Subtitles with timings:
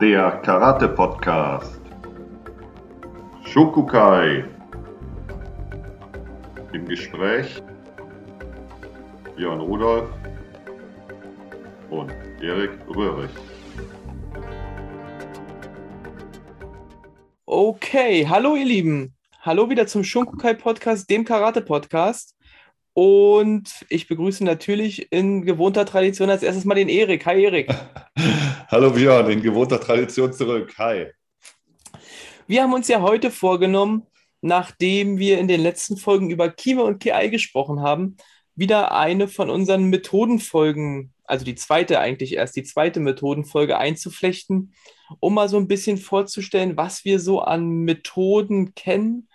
[0.00, 1.80] der Karate-Podcast.
[3.44, 4.44] Shokukai.
[6.72, 7.62] Im Gespräch
[9.36, 10.08] Björn Rudolf
[11.90, 12.10] und
[12.42, 13.30] Erik Röhrig.
[17.46, 19.14] Okay, hallo ihr Lieben.
[19.42, 22.34] Hallo wieder zum Shunkukai Podcast, dem Karate Podcast.
[22.94, 27.26] Und ich begrüße natürlich in gewohnter Tradition als erstes mal den Erik.
[27.26, 27.72] Hi Erik.
[28.68, 30.72] Hallo Björn, in gewohnter Tradition zurück.
[30.78, 31.08] Hi.
[32.46, 34.06] Wir haben uns ja heute vorgenommen,
[34.40, 38.16] nachdem wir in den letzten Folgen über Kime und KI gesprochen haben,
[38.54, 44.72] wieder eine von unseren Methodenfolgen, also die zweite eigentlich erst, die zweite Methodenfolge einzuflechten,
[45.20, 49.28] um mal so ein bisschen vorzustellen, was wir so an Methoden kennen,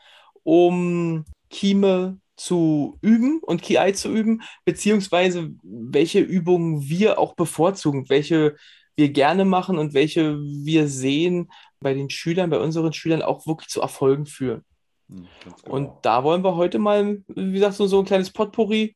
[0.44, 8.56] um Kime zu üben und KI zu üben, beziehungsweise welche Übungen wir auch bevorzugen, welche
[9.00, 13.70] wir gerne machen und welche wir sehen bei den Schülern, bei unseren Schülern auch wirklich
[13.70, 14.64] zu Erfolgen führen.
[15.10, 15.76] Hm, genau.
[15.76, 18.96] Und da wollen wir heute mal, wie gesagt, so, so ein kleines Potpourri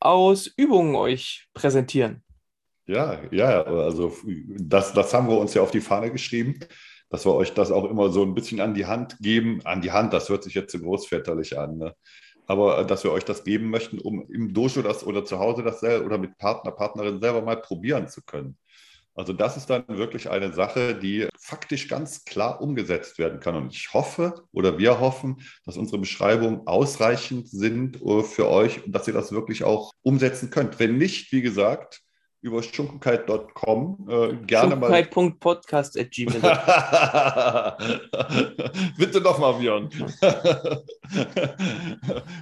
[0.00, 2.24] aus Übungen euch präsentieren.
[2.86, 4.12] Ja, ja, also
[4.58, 6.58] das, das haben wir uns ja auf die Fahne geschrieben,
[7.10, 9.60] dass wir euch das auch immer so ein bisschen an die Hand geben.
[9.64, 11.78] An die Hand, das hört sich jetzt so großväterlich an.
[11.78, 11.94] Ne?
[12.46, 15.62] aber äh, dass wir euch das geben möchten, um im Dojo das oder zu Hause
[15.62, 18.56] das selber oder mit Partner, Partnerin selber mal probieren zu können.
[19.14, 23.56] Also das ist dann wirklich eine Sache, die faktisch ganz klar umgesetzt werden kann.
[23.56, 28.92] Und ich hoffe oder wir hoffen, dass unsere Beschreibungen ausreichend sind äh, für euch und
[28.92, 30.78] dass ihr das wirklich auch umsetzen könnt.
[30.78, 32.01] Wenn nicht, wie gesagt,
[32.42, 34.88] über schunkenkeit.com äh, gerne mal.
[34.88, 36.40] Schunkenkeit.podcast.gmail.
[38.98, 39.88] Bitte nochmal, Björn.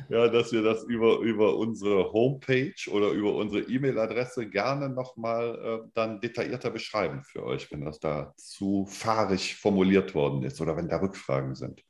[0.08, 5.80] ja, dass wir das über, über unsere Homepage oder über unsere E-Mail-Adresse gerne nochmal äh,
[5.94, 10.88] dann detaillierter beschreiben für euch, wenn das da zu fahrig formuliert worden ist oder wenn
[10.88, 11.84] da Rückfragen sind.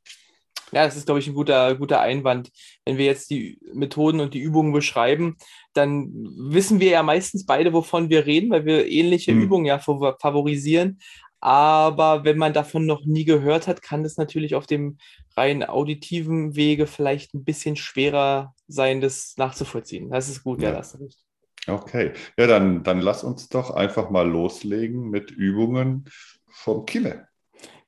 [0.73, 2.51] Ja, das ist, glaube ich, ein guter, guter Einwand.
[2.85, 5.37] Wenn wir jetzt die Methoden und die Übungen beschreiben,
[5.73, 9.43] dann wissen wir ja meistens beide, wovon wir reden, weil wir ähnliche mhm.
[9.43, 11.01] Übungen ja favorisieren.
[11.41, 14.99] Aber wenn man davon noch nie gehört hat, kann es natürlich auf dem
[15.37, 20.11] rein auditiven Wege vielleicht ein bisschen schwerer sein, das nachzuvollziehen.
[20.11, 21.25] Das ist gut, ja, ja das ist
[21.67, 26.07] Okay, ja, dann, dann lass uns doch einfach mal loslegen mit Übungen
[26.49, 27.29] vom Kimme.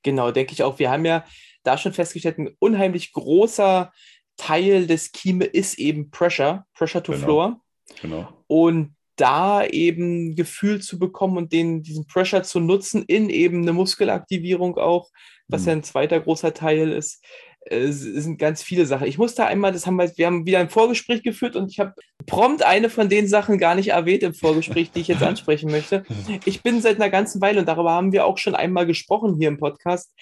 [0.03, 0.79] Genau, denke ich auch.
[0.79, 1.25] Wir haben ja
[1.63, 3.93] da schon festgestellt, ein unheimlich großer
[4.37, 7.25] Teil des Kieme ist eben Pressure, Pressure to genau.
[7.25, 7.61] Floor.
[8.01, 8.29] Genau.
[8.47, 13.73] Und da eben Gefühl zu bekommen und den, diesen Pressure zu nutzen in eben eine
[13.73, 15.11] Muskelaktivierung auch,
[15.49, 15.69] was mhm.
[15.69, 17.23] ja ein zweiter großer Teil ist,
[17.65, 19.07] es sind ganz viele Sachen.
[19.07, 21.95] Ich musste einmal, das haben wir, wir haben wieder ein Vorgespräch geführt und ich habe
[22.27, 26.03] prompt eine von den Sachen gar nicht erwähnt im Vorgespräch, die ich jetzt ansprechen möchte.
[26.45, 29.49] Ich bin seit einer ganzen Weile, und darüber haben wir auch schon einmal gesprochen hier
[29.49, 30.13] im Podcast,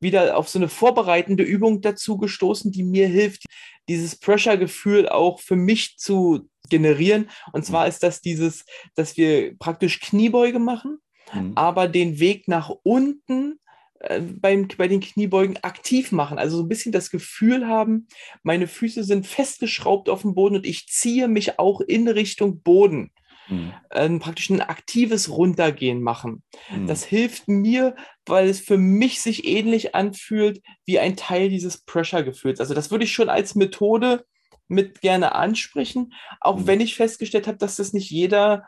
[0.00, 3.44] wieder auf so eine vorbereitende Übung dazu gestoßen, die mir hilft,
[3.88, 7.30] dieses Pressure-Gefühl auch für mich zu generieren.
[7.52, 7.88] Und zwar mhm.
[7.90, 10.98] ist das dieses, dass wir praktisch Kniebeuge machen,
[11.32, 11.52] mhm.
[11.54, 13.58] aber den Weg nach unten
[14.00, 16.38] äh, beim, bei den Kniebeugen aktiv machen.
[16.38, 18.08] Also so ein bisschen das Gefühl haben,
[18.42, 23.10] meine Füße sind festgeschraubt auf dem Boden und ich ziehe mich auch in Richtung Boden.
[23.48, 23.72] Mhm.
[23.92, 26.42] Ähm, praktisch ein aktives Runtergehen machen.
[26.70, 26.86] Mhm.
[26.88, 27.94] Das hilft mir,
[28.26, 32.60] weil es für mich sich ähnlich anfühlt wie ein Teil dieses Pressure-Gefühls.
[32.60, 34.24] Also das würde ich schon als Methode
[34.68, 36.66] mit gerne ansprechen, auch mhm.
[36.66, 38.66] wenn ich festgestellt habe, dass das nicht jeder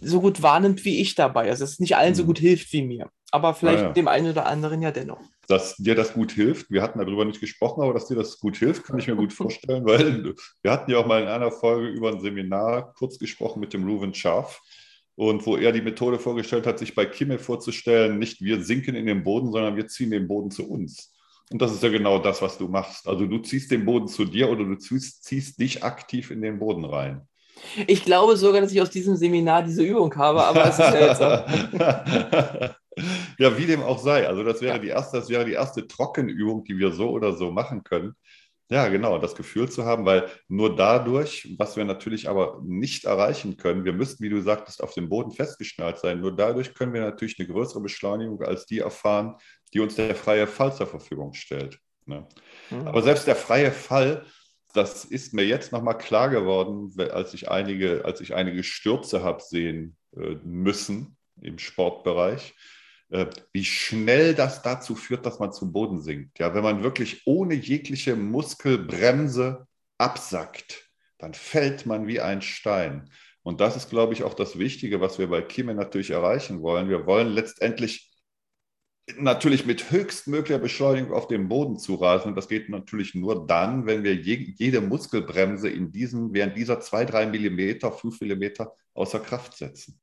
[0.00, 1.50] so gut wahrnimmt wie ich dabei.
[1.50, 2.28] Also dass es nicht allen so mhm.
[2.28, 3.10] gut hilft wie mir.
[3.32, 3.92] Aber vielleicht ja, ja.
[3.92, 5.20] dem einen oder anderen ja dennoch.
[5.46, 8.56] Dass dir das gut hilft, wir hatten darüber nicht gesprochen, aber dass dir das gut
[8.56, 11.88] hilft, kann ich mir gut vorstellen, weil wir hatten ja auch mal in einer Folge
[11.88, 14.60] über ein Seminar kurz gesprochen mit dem Ruven Scharf
[15.14, 19.06] und wo er die Methode vorgestellt hat, sich bei Kimmel vorzustellen, nicht wir sinken in
[19.06, 21.12] den Boden, sondern wir ziehen den Boden zu uns.
[21.52, 23.08] Und das ist ja genau das, was du machst.
[23.08, 26.58] Also du ziehst den Boden zu dir oder du ziehst, ziehst dich aktiv in den
[26.58, 27.26] Boden rein.
[27.86, 31.12] Ich glaube sogar, dass ich aus diesem Seminar diese Übung habe, aber es ist ja
[31.12, 32.74] auch.
[33.38, 34.26] ja, wie dem auch sei.
[34.26, 37.50] Also das wäre die erste, das wäre die erste Trockenübung, die wir so oder so
[37.50, 38.14] machen können.
[38.70, 43.56] Ja, genau, das Gefühl zu haben, weil nur dadurch, was wir natürlich aber nicht erreichen
[43.56, 46.20] können, wir müssten, wie du sagtest, auf dem Boden festgeschnallt sein.
[46.20, 49.34] Nur dadurch können wir natürlich eine größere Beschleunigung als die erfahren,
[49.74, 51.80] die uns der freie Fall zur Verfügung stellt.
[52.06, 52.28] Ne?
[52.70, 52.86] Mhm.
[52.86, 54.24] Aber selbst der freie Fall,
[54.72, 59.42] das ist mir jetzt nochmal klar geworden, als ich einige, als ich einige Stürze habe
[59.42, 62.54] sehen äh, müssen im Sportbereich
[63.52, 66.38] wie schnell das dazu führt, dass man zum Boden sinkt.
[66.38, 69.66] Ja, wenn man wirklich ohne jegliche Muskelbremse
[69.98, 73.10] absackt, dann fällt man wie ein Stein.
[73.42, 76.88] Und das ist, glaube ich, auch das Wichtige, was wir bei Kime natürlich erreichen wollen.
[76.88, 78.10] Wir wollen letztendlich
[79.18, 82.28] natürlich mit höchstmöglicher Beschleunigung auf den Boden zu rasen.
[82.28, 86.80] Und das geht natürlich nur dann, wenn wir je, jede Muskelbremse in diesen, während dieser
[86.80, 90.00] zwei, drei Millimeter, fünf Millimeter außer Kraft setzen.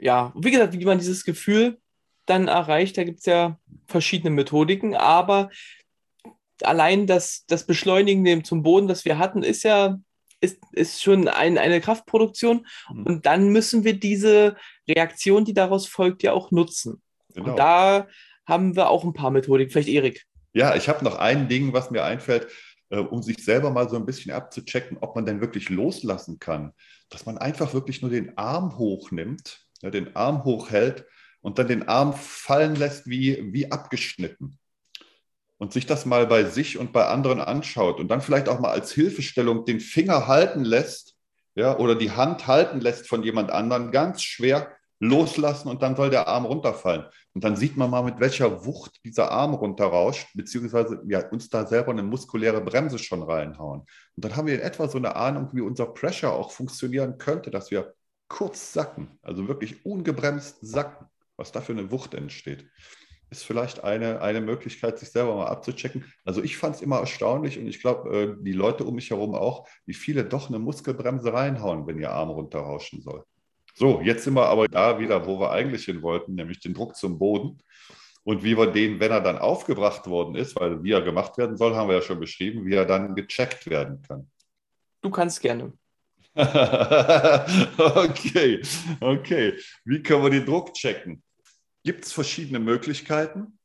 [0.00, 1.78] Ja, wie gesagt, wie man dieses Gefühl
[2.26, 5.50] dann erreicht, da gibt es ja verschiedene Methodiken, aber
[6.62, 9.98] allein das, das Beschleunigen zum Boden, das wir hatten, ist ja
[10.40, 12.66] ist, ist schon ein, eine Kraftproduktion.
[12.92, 13.06] Mhm.
[13.06, 14.56] Und dann müssen wir diese
[14.88, 17.02] Reaktion, die daraus folgt, ja auch nutzen.
[17.34, 17.50] Genau.
[17.50, 18.08] Und da
[18.46, 19.70] haben wir auch ein paar Methodiken.
[19.70, 20.26] Vielleicht Erik.
[20.52, 22.48] Ja, ich habe noch ein Ding, was mir einfällt,
[22.88, 26.72] äh, um sich selber mal so ein bisschen abzuchecken, ob man denn wirklich loslassen kann.
[27.10, 31.06] Dass man einfach wirklich nur den Arm hochnimmt, ja, den Arm hochhält
[31.40, 34.58] und dann den Arm fallen lässt wie, wie abgeschnitten
[35.58, 38.70] und sich das mal bei sich und bei anderen anschaut und dann vielleicht auch mal
[38.70, 41.16] als Hilfestellung den Finger halten lässt,
[41.54, 46.10] ja, oder die Hand halten lässt von jemand anderem, ganz schwer loslassen und dann soll
[46.10, 47.04] der Arm runterfallen.
[47.34, 51.66] Und dann sieht man mal, mit welcher Wucht dieser Arm runterrauscht, beziehungsweise ja, uns da
[51.66, 53.80] selber eine muskuläre Bremse schon reinhauen.
[53.80, 57.50] Und dann haben wir in etwa so eine Ahnung, wie unser Pressure auch funktionieren könnte,
[57.50, 57.94] dass wir
[58.30, 61.06] kurz sacken, also wirklich ungebremst sacken,
[61.36, 62.66] was da für eine Wucht entsteht
[63.30, 66.04] ist vielleicht eine, eine Möglichkeit, sich selber mal abzuchecken.
[66.24, 69.34] Also ich fand es immer erstaunlich und ich glaube, äh, die Leute um mich herum
[69.34, 73.24] auch, wie viele doch eine Muskelbremse reinhauen, wenn ihr Arm runterrauschen soll.
[73.74, 76.96] So, jetzt sind wir aber da wieder, wo wir eigentlich hin wollten, nämlich den Druck
[76.96, 77.58] zum Boden.
[78.24, 81.56] Und wie wir den, wenn er dann aufgebracht worden ist, weil wie er gemacht werden
[81.56, 84.28] soll, haben wir ja schon beschrieben, wie er dann gecheckt werden kann.
[85.00, 85.72] Du kannst gerne.
[87.78, 88.62] okay,
[89.00, 89.58] okay.
[89.84, 91.22] Wie können wir den Druck checken?
[91.84, 93.58] gibt es verschiedene Möglichkeiten.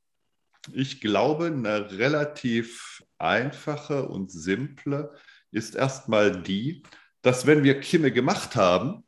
[0.73, 5.13] Ich glaube, eine relativ einfache und simple
[5.51, 6.83] ist erstmal die,
[7.21, 9.03] dass wenn wir Kimme gemacht haben,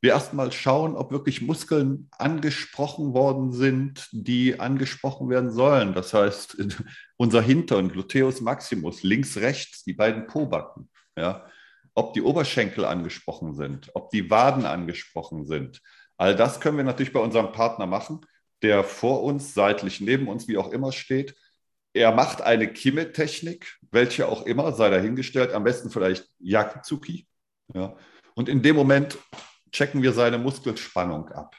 [0.00, 5.94] wir erstmal schauen, ob wirklich Muskeln angesprochen worden sind, die angesprochen werden sollen.
[5.94, 6.56] Das heißt,
[7.16, 10.90] unser Hintern, Gluteus maximus, links, rechts, die beiden Pobacken.
[11.16, 11.46] Ja,
[11.94, 15.80] ob die Oberschenkel angesprochen sind, ob die Waden angesprochen sind,
[16.22, 18.24] All das können wir natürlich bei unserem Partner machen,
[18.62, 21.34] der vor uns, seitlich neben uns, wie auch immer steht.
[21.94, 27.26] Er macht eine Kimme-Technik, welche auch immer, sei dahingestellt, am besten vielleicht Yakizuki.
[27.74, 27.96] Ja.
[28.34, 29.18] Und in dem Moment
[29.72, 31.56] checken wir seine Muskelspannung ab.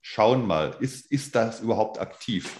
[0.00, 2.56] Schauen mal, ist, ist das überhaupt aktiv?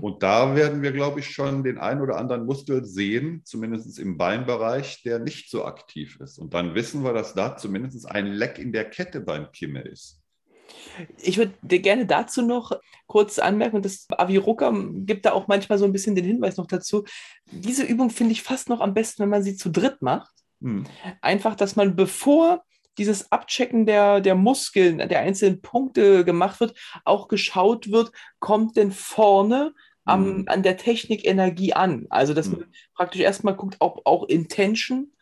[0.00, 4.16] Und da werden wir, glaube ich, schon den einen oder anderen Muskel sehen, zumindest im
[4.16, 6.38] Beinbereich, der nicht so aktiv ist.
[6.38, 10.20] Und dann wissen wir, dass da zumindest ein Leck in der Kette beim Kimme ist.
[11.18, 12.72] Ich würde dir gerne dazu noch
[13.06, 14.72] kurz anmerken, und das Aviruka
[15.04, 17.04] gibt da auch manchmal so ein bisschen den Hinweis noch dazu.
[17.50, 20.32] Diese Übung finde ich fast noch am besten, wenn man sie zu dritt macht.
[20.62, 20.84] Hm.
[21.20, 22.64] Einfach, dass man bevor
[22.98, 28.92] dieses Abchecken der, der Muskeln, der einzelnen Punkte gemacht wird, auch geschaut wird, kommt denn
[28.92, 29.74] vorne
[30.04, 30.44] am, mhm.
[30.48, 32.06] an der Technik Energie an.
[32.10, 32.58] Also, dass mhm.
[32.58, 35.12] man praktisch erstmal guckt, ob auch Intention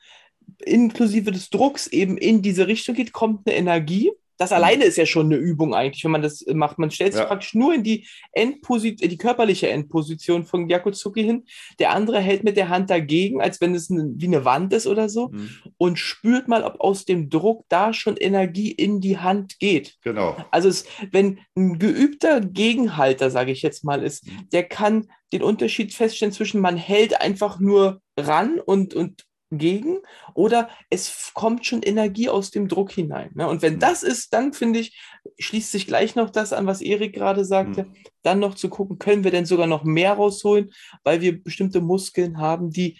[0.64, 4.12] inklusive des Drucks eben in diese Richtung geht, kommt eine Energie.
[4.42, 4.56] Das mhm.
[4.56, 6.78] alleine ist ja schon eine Übung eigentlich, wenn man das macht.
[6.78, 7.26] Man stellt sich ja.
[7.28, 11.44] praktisch nur in die Endposition, die körperliche Endposition von Yakuzuki hin.
[11.78, 14.88] Der andere hält mit der Hand dagegen, als wenn es eine, wie eine Wand ist
[14.88, 15.50] oder so, mhm.
[15.78, 19.96] und spürt mal, ob aus dem Druck da schon Energie in die Hand geht.
[20.02, 20.36] Genau.
[20.50, 24.48] Also es, wenn ein geübter Gegenhalter, sage ich jetzt mal, ist, mhm.
[24.52, 29.24] der kann den Unterschied feststellen zwischen man hält einfach nur ran und, und
[29.58, 29.98] gegen
[30.34, 33.30] oder es kommt schon Energie aus dem Druck hinein.
[33.34, 33.46] Ne?
[33.48, 33.80] Und wenn mhm.
[33.80, 35.00] das ist, dann finde ich,
[35.38, 37.94] schließt sich gleich noch das an, was Erik gerade sagte, mhm.
[38.22, 40.72] dann noch zu gucken, können wir denn sogar noch mehr rausholen,
[41.04, 42.98] weil wir bestimmte Muskeln haben, die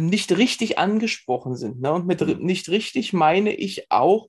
[0.00, 1.80] nicht richtig angesprochen sind.
[1.80, 1.92] Ne?
[1.92, 2.44] Und mit mhm.
[2.44, 4.28] nicht richtig meine ich auch,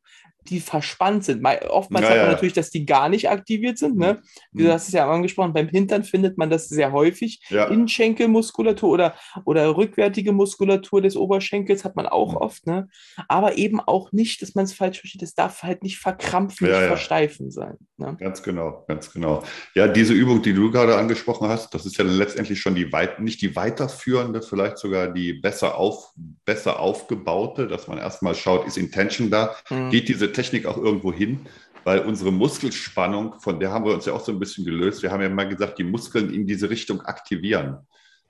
[0.49, 1.45] die verspannt sind.
[1.69, 2.31] Oftmals ja, hat man ja.
[2.31, 3.97] natürlich, dass die gar nicht aktiviert sind.
[3.97, 4.21] Ne?
[4.51, 4.63] Mhm.
[4.63, 7.41] Du hast es ja angesprochen, beim Hintern findet man das sehr häufig.
[7.49, 7.65] Ja.
[7.65, 12.37] Innenschenkelmuskulatur oder, oder rückwärtige Muskulatur des Oberschenkels hat man auch mhm.
[12.37, 12.67] oft.
[12.67, 12.89] Ne?
[13.27, 16.77] Aber eben auch nicht, dass man es falsch versteht, es darf halt nicht verkrampfen, nicht
[16.77, 17.77] versteifen sein.
[17.97, 18.17] Ne?
[18.19, 19.43] Ganz genau, ganz genau.
[19.75, 23.19] Ja, diese Übung, die du gerade angesprochen hast, das ist ja letztendlich schon die weit,
[23.19, 26.13] nicht die weiterführende, vielleicht sogar die besser, auf,
[26.45, 29.55] besser aufgebaute, dass man erstmal schaut, ist Intention da?
[29.69, 29.91] Mhm.
[29.91, 31.47] Geht diese Technik auch irgendwo hin,
[31.83, 35.01] weil unsere Muskelspannung, von der haben wir uns ja auch so ein bisschen gelöst.
[35.01, 37.77] Wir haben ja mal gesagt, die Muskeln in diese Richtung aktivieren.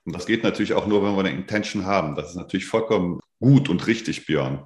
[0.04, 2.16] Und das geht natürlich auch nur, wenn wir eine Intention haben.
[2.16, 4.66] Das ist natürlich vollkommen gut und richtig, Björn.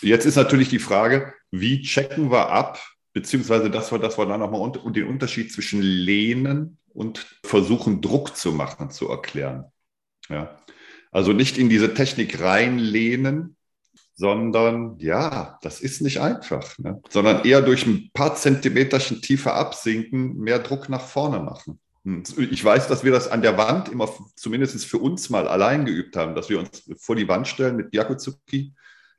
[0.00, 2.80] Jetzt ist natürlich die Frage, wie checken wir ab,
[3.12, 8.36] beziehungsweise dass wir, dass wir dann nochmal und den Unterschied zwischen Lehnen und versuchen, Druck
[8.36, 9.64] zu machen, zu erklären.
[10.28, 10.58] Ja.
[11.10, 13.56] Also nicht in diese Technik reinlehnen,
[14.14, 17.00] sondern ja, das ist nicht einfach, ne?
[17.10, 21.80] sondern eher durch ein paar Zentimeterchen tiefer absinken, mehr Druck nach vorne machen.
[22.04, 25.84] Hm, ich weiß, dass wir das an der Wand immer zumindest für uns mal allein
[25.84, 28.72] geübt haben, dass wir uns vor die Wand stellen mit Byakuzuki.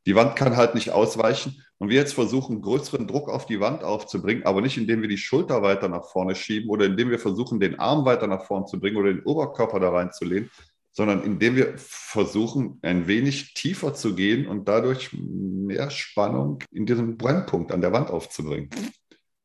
[0.06, 3.84] Die Wand kann halt nicht ausweichen und wir jetzt versuchen, größeren Druck auf die Wand
[3.84, 7.60] aufzubringen, aber nicht indem wir die Schulter weiter nach vorne schieben oder indem wir versuchen,
[7.60, 10.50] den Arm weiter nach vorne zu bringen oder den Oberkörper da reinzulehnen,
[10.96, 17.18] sondern indem wir versuchen, ein wenig tiefer zu gehen und dadurch mehr Spannung in diesem
[17.18, 18.70] Brennpunkt an der Wand aufzubringen.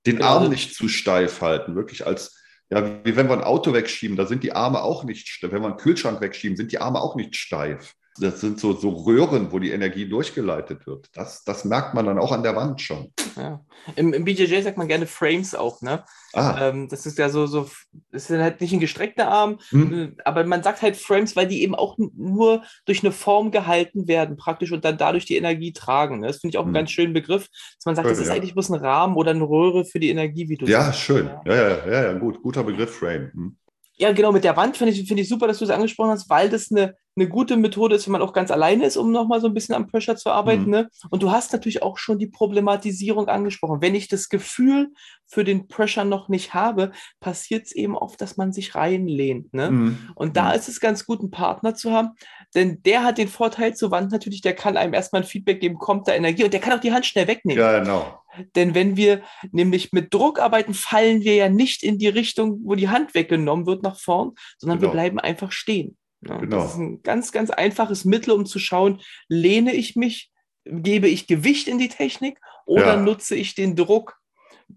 [0.06, 0.26] Den genau.
[0.26, 2.40] Arm nicht zu steif halten, wirklich als,
[2.70, 5.50] ja, wie wenn wir ein Auto wegschieben, da sind die Arme auch nicht steif.
[5.50, 7.94] Wenn wir einen Kühlschrank wegschieben, sind die Arme auch nicht steif.
[8.18, 11.08] Das sind so, so Röhren, wo die Energie durchgeleitet wird.
[11.14, 13.12] Das, das merkt man dann auch an der Wand schon.
[13.36, 13.64] Ja.
[13.94, 16.04] Im, Im BJJ sagt man gerne Frames auch, ne?
[16.32, 16.68] Ah.
[16.68, 17.68] Ähm, das ist ja so, so,
[18.10, 20.16] das ist halt nicht ein gestreckter Arm, hm.
[20.24, 24.36] aber man sagt halt Frames, weil die eben auch nur durch eine Form gehalten werden,
[24.36, 26.20] praktisch und dann dadurch die Energie tragen.
[26.20, 26.26] Ne?
[26.26, 26.80] Das finde ich auch einen hm.
[26.80, 28.34] ganz schönen Begriff, dass man sagt, schön, das ist ja.
[28.34, 31.00] eigentlich bloß ein Rahmen oder eine Röhre für die Energie, wie du ja, sagst.
[31.00, 31.26] Schön.
[31.26, 31.52] Ja, schön.
[31.52, 32.42] Ja, ja, ja, ja, gut.
[32.42, 33.30] Guter Begriff, Frame.
[33.32, 33.56] Hm.
[34.00, 36.30] Ja, genau, mit der Wand finde ich, find ich super, dass du es angesprochen hast,
[36.30, 39.40] weil das eine, eine gute Methode ist, wenn man auch ganz alleine ist, um nochmal
[39.40, 40.64] so ein bisschen am Pressure zu arbeiten.
[40.64, 40.70] Mhm.
[40.70, 40.90] Ne?
[41.10, 43.82] Und du hast natürlich auch schon die Problematisierung angesprochen.
[43.82, 44.92] Wenn ich das Gefühl
[45.26, 49.52] für den Pressure noch nicht habe, passiert es eben oft, dass man sich reinlehnt.
[49.52, 49.70] Ne?
[49.70, 49.98] Mhm.
[50.14, 50.54] Und da mhm.
[50.56, 52.10] ist es ganz gut, einen Partner zu haben,
[52.54, 55.78] denn der hat den Vorteil zur Wand natürlich, der kann einem erstmal ein Feedback geben,
[55.78, 57.60] kommt da Energie und der kann auch die Hand schnell wegnehmen.
[57.60, 58.20] Ja, genau.
[58.54, 62.74] Denn wenn wir nämlich mit Druck arbeiten, fallen wir ja nicht in die Richtung, wo
[62.76, 64.90] die Hand weggenommen wird nach vorn, sondern genau.
[64.90, 65.96] wir bleiben einfach stehen.
[66.22, 66.56] Ja, genau.
[66.58, 70.30] Das ist ein ganz, ganz einfaches Mittel, um zu schauen, lehne ich mich,
[70.64, 72.96] gebe ich Gewicht in die Technik oder ja.
[72.96, 74.18] nutze ich den Druck,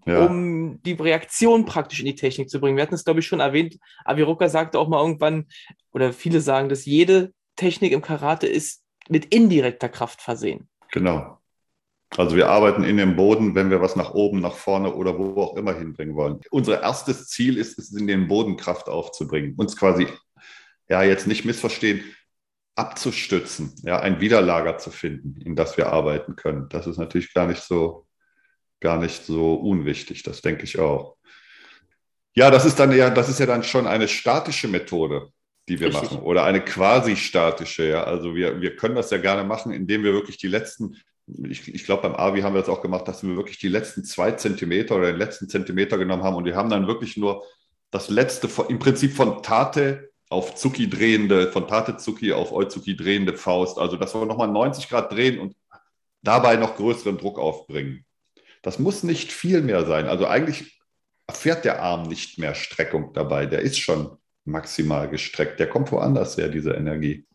[0.06, 0.24] ja.
[0.24, 2.76] um die Reaktion praktisch in die Technik zu bringen.
[2.76, 3.76] Wir hatten es, glaube ich, schon erwähnt.
[4.04, 5.46] Aviroka sagte auch mal irgendwann,
[5.92, 10.68] oder viele sagen, dass jede Technik im Karate ist mit indirekter Kraft versehen.
[10.92, 11.38] Genau.
[12.16, 15.40] Also wir arbeiten in dem Boden, wenn wir was nach oben, nach vorne oder wo
[15.42, 16.40] auch immer hinbringen wollen.
[16.50, 20.06] Unser erstes Ziel ist es, in den Boden Kraft aufzubringen, uns quasi,
[20.88, 22.02] ja, jetzt nicht missverstehen,
[22.76, 26.68] abzustützen, ja, ein Widerlager zu finden, in das wir arbeiten können.
[26.68, 28.06] Das ist natürlich gar nicht so,
[28.80, 31.16] gar nicht so unwichtig, das denke ich auch.
[32.34, 35.28] Ja, das ist dann ja, das ist ja dann schon eine statische Methode,
[35.68, 36.10] die wir Richtig.
[36.10, 37.88] machen oder eine quasi statische.
[37.88, 41.72] Ja, also wir, wir können das ja gerne machen, indem wir wirklich die letzten ich,
[41.74, 44.32] ich glaube, beim AVI haben wir das auch gemacht, dass wir wirklich die letzten zwei
[44.32, 47.44] Zentimeter oder den letzten Zentimeter genommen haben und wir haben dann wirklich nur
[47.90, 53.36] das letzte, im Prinzip von Tate auf Zuki drehende, von Tate Zuki auf Euzuki drehende
[53.36, 53.78] Faust.
[53.78, 55.54] Also, dass wir nochmal 90 Grad drehen und
[56.22, 58.04] dabei noch größeren Druck aufbringen.
[58.62, 60.06] Das muss nicht viel mehr sein.
[60.06, 60.80] Also, eigentlich
[61.26, 63.46] erfährt der Arm nicht mehr Streckung dabei.
[63.46, 65.58] Der ist schon maximal gestreckt.
[65.60, 67.26] Der kommt woanders her, diese Energie.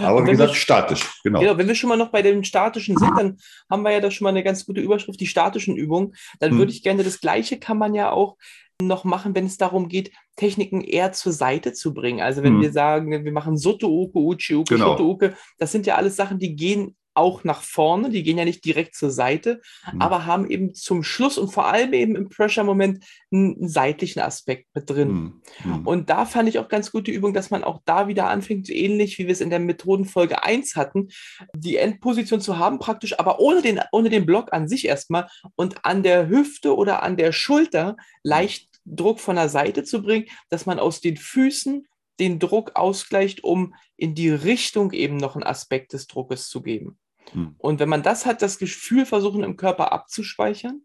[0.00, 1.40] Aber wie gesagt, wir, statisch, genau.
[1.40, 3.38] Genau, wenn wir schon mal noch bei dem statischen sind, dann
[3.70, 6.14] haben wir ja da schon mal eine ganz gute Überschrift, die statischen Übungen.
[6.38, 6.58] Dann hm.
[6.58, 8.36] würde ich gerne das Gleiche kann man ja auch
[8.82, 12.20] noch machen, wenn es darum geht, Techniken eher zur Seite zu bringen.
[12.20, 12.60] Also wenn hm.
[12.60, 14.92] wir sagen, wir machen Soto-Uke, Uchi-Uke, genau.
[14.92, 18.64] Shoto-Uke, das sind ja alles Sachen, die gehen auch nach vorne, die gehen ja nicht
[18.64, 19.60] direkt zur Seite,
[19.92, 20.00] mhm.
[20.00, 24.88] aber haben eben zum Schluss und vor allem eben im Pressure-Moment einen, seitlichen Aspekt mit
[24.88, 25.08] drin.
[25.08, 25.42] Mhm.
[25.64, 25.86] mhm.
[25.86, 29.18] Und da fand ich auch ganz gute Übung, dass man auch da wieder anfängt, ähnlich
[29.18, 31.08] wie wir es in der Methodenfolge 1 hatten,
[31.54, 35.84] die Endposition zu haben, praktisch, aber ohne den, ohne den Block an sich erstmal und
[35.84, 40.66] an der Hüfte oder an der Schulter leicht Druck von der Seite zu bringen, dass
[40.66, 41.86] man aus den Füßen
[42.18, 46.98] den Druck ausgleicht, um in die Richtung eben noch einen Aspekt des Druckes zu geben.
[47.32, 47.54] Hm.
[47.58, 50.82] Und wenn man das hat, das Gefühl versuchen im Körper abzuspeichern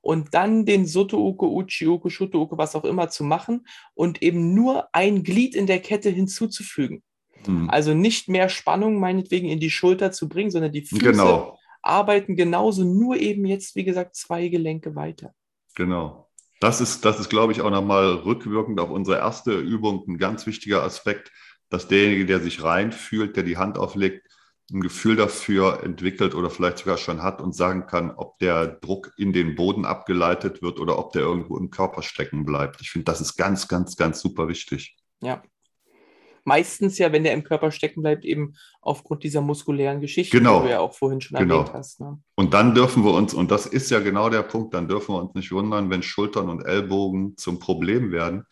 [0.00, 5.22] und dann den Soto-Uke, Uchi-Uke, Shuto-Uke, was auch immer zu machen und eben nur ein
[5.22, 7.02] Glied in der Kette hinzuzufügen.
[7.44, 7.70] Hm.
[7.70, 11.58] Also nicht mehr Spannung meinetwegen in die Schulter zu bringen, sondern die Füße genau.
[11.82, 15.34] arbeiten genauso, nur eben jetzt, wie gesagt, zwei Gelenke weiter.
[15.74, 16.28] Genau.
[16.60, 20.44] Das ist, das ist, glaube ich, auch nochmal rückwirkend auf unsere erste Übung ein ganz
[20.46, 21.30] wichtiger Aspekt,
[21.68, 24.27] dass derjenige, der sich reinfühlt, der die Hand auflegt,
[24.72, 29.12] ein Gefühl dafür entwickelt oder vielleicht sogar schon hat und sagen kann, ob der Druck
[29.16, 32.80] in den Boden abgeleitet wird oder ob der irgendwo im Körper stecken bleibt.
[32.82, 34.96] Ich finde, das ist ganz, ganz, ganz super wichtig.
[35.22, 35.42] Ja.
[36.44, 40.60] Meistens ja, wenn der im Körper stecken bleibt, eben aufgrund dieser muskulären Geschichte, genau.
[40.60, 41.60] die du ja auch vorhin schon genau.
[41.60, 42.00] erwähnt hast.
[42.00, 42.18] Ne?
[42.36, 45.20] Und dann dürfen wir uns, und das ist ja genau der Punkt, dann dürfen wir
[45.20, 48.44] uns nicht wundern, wenn Schultern und Ellbogen zum Problem werden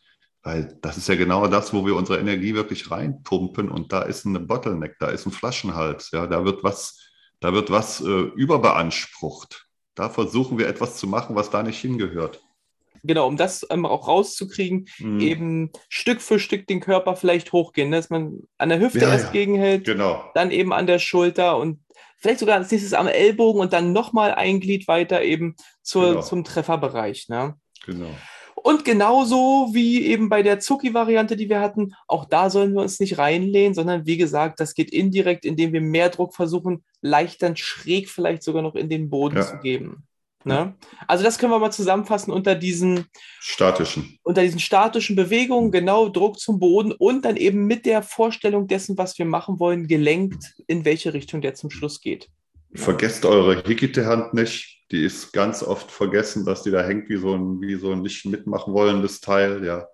[0.46, 4.24] weil das ist ja genau das, wo wir unsere Energie wirklich reinpumpen und da ist
[4.24, 7.00] ein Bottleneck, da ist ein Flaschenhals, ja, da wird was,
[7.40, 9.66] da wird was äh, überbeansprucht.
[9.96, 12.40] Da versuchen wir etwas zu machen, was da nicht hingehört.
[13.02, 15.18] genau, um das ähm, auch rauszukriegen, mhm.
[15.18, 17.96] eben Stück für Stück den Körper vielleicht hochgehen, ne?
[17.96, 19.32] dass man an der Hüfte ja, erst ja.
[19.32, 20.30] gegenhält, genau.
[20.34, 21.80] dann eben an der Schulter und
[22.18, 26.22] vielleicht sogar als nächstes am Ellbogen und dann nochmal ein Glied weiter eben zur, genau.
[26.22, 27.28] zum Trefferbereich.
[27.28, 27.56] Ne?
[27.84, 28.14] Genau.
[28.66, 32.98] Und genauso wie eben bei der Zucki-Variante, die wir hatten, auch da sollen wir uns
[32.98, 37.54] nicht reinlehnen, sondern wie gesagt, das geht indirekt, indem wir mehr Druck versuchen, leicht dann
[37.54, 39.42] schräg vielleicht sogar noch in den Boden ja.
[39.42, 40.02] zu geben.
[40.42, 40.74] Ne?
[41.06, 43.06] Also das können wir mal zusammenfassen unter diesen
[43.38, 44.18] statischen.
[44.24, 48.98] Unter diesen statischen Bewegungen, genau Druck zum Boden und dann eben mit der Vorstellung dessen,
[48.98, 52.30] was wir machen wollen, gelenkt, in welche Richtung der zum Schluss geht.
[52.74, 54.75] Vergesst eure Hickite-Hand nicht.
[54.90, 58.02] Die ist ganz oft vergessen, dass die da hängt wie so ein, wie so ein
[58.02, 59.64] nicht mitmachen wollendes Teil.
[59.64, 59.88] Ja.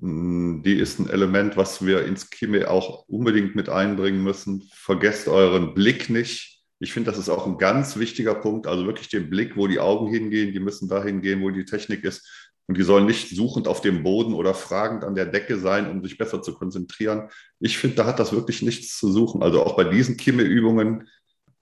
[0.00, 4.68] Mm, die ist ein Element, was wir ins Kime auch unbedingt mit einbringen müssen.
[4.74, 8.66] Vergesst euren Blick nicht ich finde, das ist auch ein ganz wichtiger Punkt.
[8.66, 12.04] Also wirklich den Blick, wo die Augen hingehen, die müssen dahin gehen, wo die Technik
[12.04, 12.26] ist.
[12.66, 16.02] Und die sollen nicht suchend auf dem Boden oder fragend an der Decke sein, um
[16.02, 17.28] sich besser zu konzentrieren.
[17.58, 19.42] Ich finde, da hat das wirklich nichts zu suchen.
[19.42, 21.06] Also auch bei diesen Kimme-Übungen.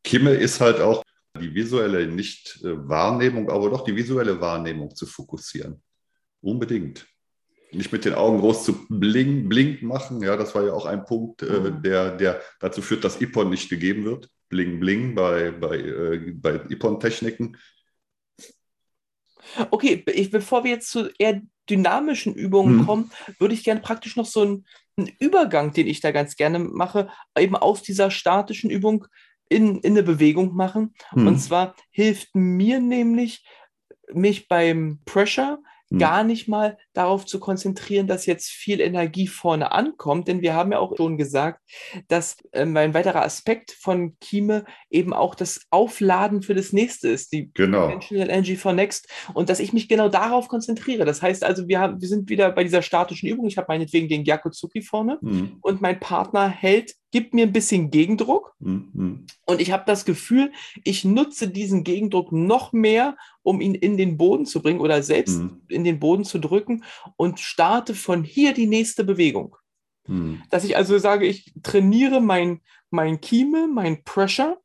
[0.05, 1.03] Kimme ist halt auch
[1.41, 5.83] die visuelle Nicht-Wahrnehmung, aber doch die visuelle Wahrnehmung zu fokussieren.
[6.41, 7.07] Unbedingt.
[7.71, 10.23] Nicht mit den Augen groß zu blink, blink machen.
[10.23, 11.83] Ja, das war ja auch ein Punkt, äh, mhm.
[11.83, 14.31] der, der dazu führt, dass Ipon nicht gegeben wird.
[14.49, 17.57] Bling Bling bei, bei, äh, bei Ipon-Techniken.
[19.71, 22.87] Okay, ich, bevor wir jetzt zu eher dynamischen Übungen hm.
[22.87, 24.67] kommen, würde ich gerne praktisch noch so einen,
[24.97, 27.09] einen, Übergang, den ich da ganz gerne mache,
[27.39, 29.07] eben aus dieser statischen Übung
[29.49, 30.95] in, in eine Bewegung machen.
[31.11, 31.27] Hm.
[31.27, 33.47] Und zwar hilft mir nämlich,
[34.13, 35.59] mich beim Pressure
[35.91, 35.99] hm.
[35.99, 40.73] gar nicht mal darauf zu konzentrieren, dass jetzt viel Energie vorne ankommt, denn wir haben
[40.73, 41.61] ja auch schon gesagt,
[42.09, 47.33] dass ähm, ein weiterer Aspekt von Kime eben auch das Aufladen für das nächste ist,
[47.33, 47.83] die genau.
[47.83, 51.05] Conventional Energy for Next und dass ich mich genau darauf konzentriere.
[51.05, 53.47] Das heißt also, wir, haben, wir sind wieder bei dieser statischen Übung.
[53.47, 55.59] Ich habe meinetwegen den Gyakutsuki vorne hm.
[55.61, 59.27] und mein Partner hält gibt mir ein bisschen Gegendruck mhm.
[59.47, 60.53] und ich habe das Gefühl,
[60.85, 65.39] ich nutze diesen Gegendruck noch mehr, um ihn in den Boden zu bringen oder selbst
[65.39, 65.63] mhm.
[65.69, 66.85] in den Boden zu drücken
[67.17, 69.57] und starte von hier die nächste Bewegung.
[70.07, 70.43] Mhm.
[70.51, 74.59] Dass ich also sage, ich trainiere mein, mein Kieme, mein Pressure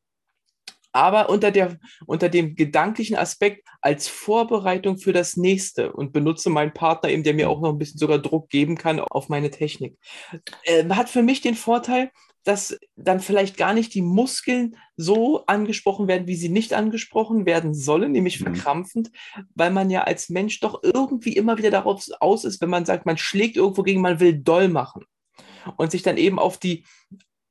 [0.93, 6.73] aber unter, der, unter dem gedanklichen Aspekt als Vorbereitung für das nächste und benutze meinen
[6.73, 9.97] Partner eben, der mir auch noch ein bisschen sogar Druck geben kann auf meine Technik.
[10.63, 12.11] Äh, hat für mich den Vorteil,
[12.43, 17.73] dass dann vielleicht gar nicht die Muskeln so angesprochen werden, wie sie nicht angesprochen werden
[17.73, 18.45] sollen, nämlich mhm.
[18.45, 19.11] verkrampfend,
[19.55, 23.05] weil man ja als Mensch doch irgendwie immer wieder darauf aus ist, wenn man sagt,
[23.05, 25.05] man schlägt irgendwo gegen, man will doll machen
[25.77, 26.85] und sich dann eben auf die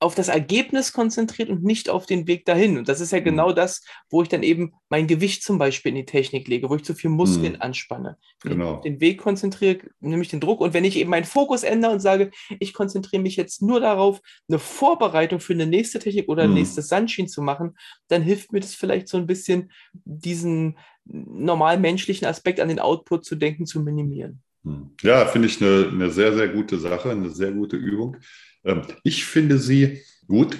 [0.03, 2.77] auf das Ergebnis konzentriert und nicht auf den Weg dahin.
[2.77, 3.25] Und das ist ja mhm.
[3.25, 6.75] genau das, wo ich dann eben mein Gewicht zum Beispiel in die Technik lege, wo
[6.75, 7.63] ich zu viel Muskeln mhm.
[7.63, 8.19] anspanne.
[8.43, 8.65] Wenn genau.
[8.65, 10.61] ich auf den Weg konzentriere, nehme ich den Druck.
[10.61, 14.21] Und wenn ich eben meinen Fokus ändere und sage, ich konzentriere mich jetzt nur darauf,
[14.49, 16.55] eine Vorbereitung für eine nächste Technik oder mhm.
[16.55, 17.77] nächstes Sunshine zu machen,
[18.09, 19.71] dann hilft mir das vielleicht so ein bisschen,
[20.05, 24.43] diesen normal menschlichen Aspekt an den Output zu denken, zu minimieren.
[24.65, 24.91] Mhm.
[25.03, 28.17] Ja, finde ich eine, eine sehr, sehr gute Sache, eine sehr gute Übung.
[28.65, 30.57] Ähm, ich finde sie gut,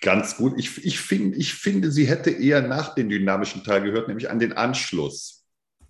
[0.00, 0.54] ganz gut.
[0.58, 4.38] Ich, ich, find, ich finde, sie hätte eher nach dem dynamischen Teil gehört, nämlich an
[4.38, 5.42] den Anschluss.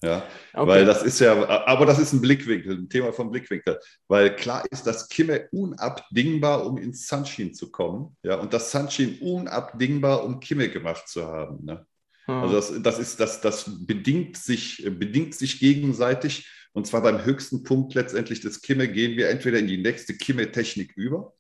[0.05, 0.67] Ja, okay.
[0.69, 4.65] weil das ist ja, aber das ist ein Blickwinkel, ein Thema vom Blickwinkel, weil klar
[4.73, 10.41] ist, dass Kimme unabdingbar, um ins Sunshine zu kommen, ja, und das Sunshine unabdingbar, um
[10.41, 11.65] Kimme gemacht zu haben.
[11.65, 11.87] Ne?
[12.27, 12.35] Hm.
[12.35, 17.63] Also das, das ist, das, das bedingt sich, bedingt sich gegenseitig, und zwar beim höchsten
[17.63, 21.33] Punkt letztendlich des Kimme gehen wir entweder in die nächste Kimme-Technik über,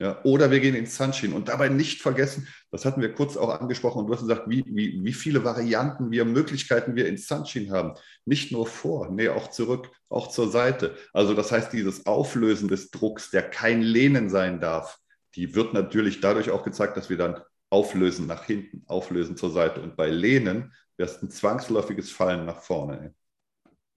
[0.00, 3.48] ja, oder wir gehen ins Sunshine und dabei nicht vergessen, das hatten wir kurz auch
[3.48, 7.72] angesprochen und du hast gesagt, wie, wie, wie viele Varianten wir, Möglichkeiten wir ins Sunshine
[7.72, 7.94] haben.
[8.24, 10.96] Nicht nur vor, nee, auch zurück, auch zur Seite.
[11.12, 14.98] Also das heißt, dieses Auflösen des Drucks, der kein Lehnen sein darf,
[15.34, 19.80] die wird natürlich dadurch auch gezeigt, dass wir dann auflösen nach hinten, auflösen zur Seite.
[19.80, 23.14] Und bei Lehnen wäre es ein zwangsläufiges Fallen nach vorne.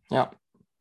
[0.10, 0.32] Ja.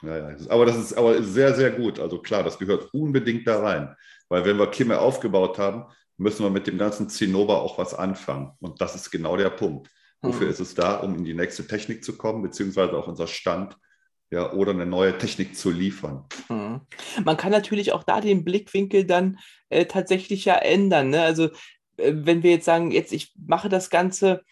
[0.03, 0.37] Ja, ja.
[0.49, 2.01] Aber das ist aber sehr, sehr gut.
[2.01, 3.95] Also klar, das gehört unbedingt da rein.
[4.31, 5.85] Weil wenn wir Kimme aufgebaut haben,
[6.17, 8.53] müssen wir mit dem ganzen Zinnober auch was anfangen.
[8.61, 9.91] Und das ist genau der Punkt.
[10.23, 10.53] Wofür mhm.
[10.53, 13.77] ist es da, um in die nächste Technik zu kommen, beziehungsweise auch unser Stand
[14.31, 16.25] ja, oder eine neue Technik zu liefern.
[16.49, 16.83] Mhm.
[17.25, 19.39] Man kann natürlich auch da den Blickwinkel dann
[19.71, 21.11] äh, tatsächlich ja ändern.
[21.11, 21.23] Ne?
[21.23, 21.47] Also
[21.97, 24.43] äh, wenn wir jetzt sagen, jetzt ich mache das Ganze,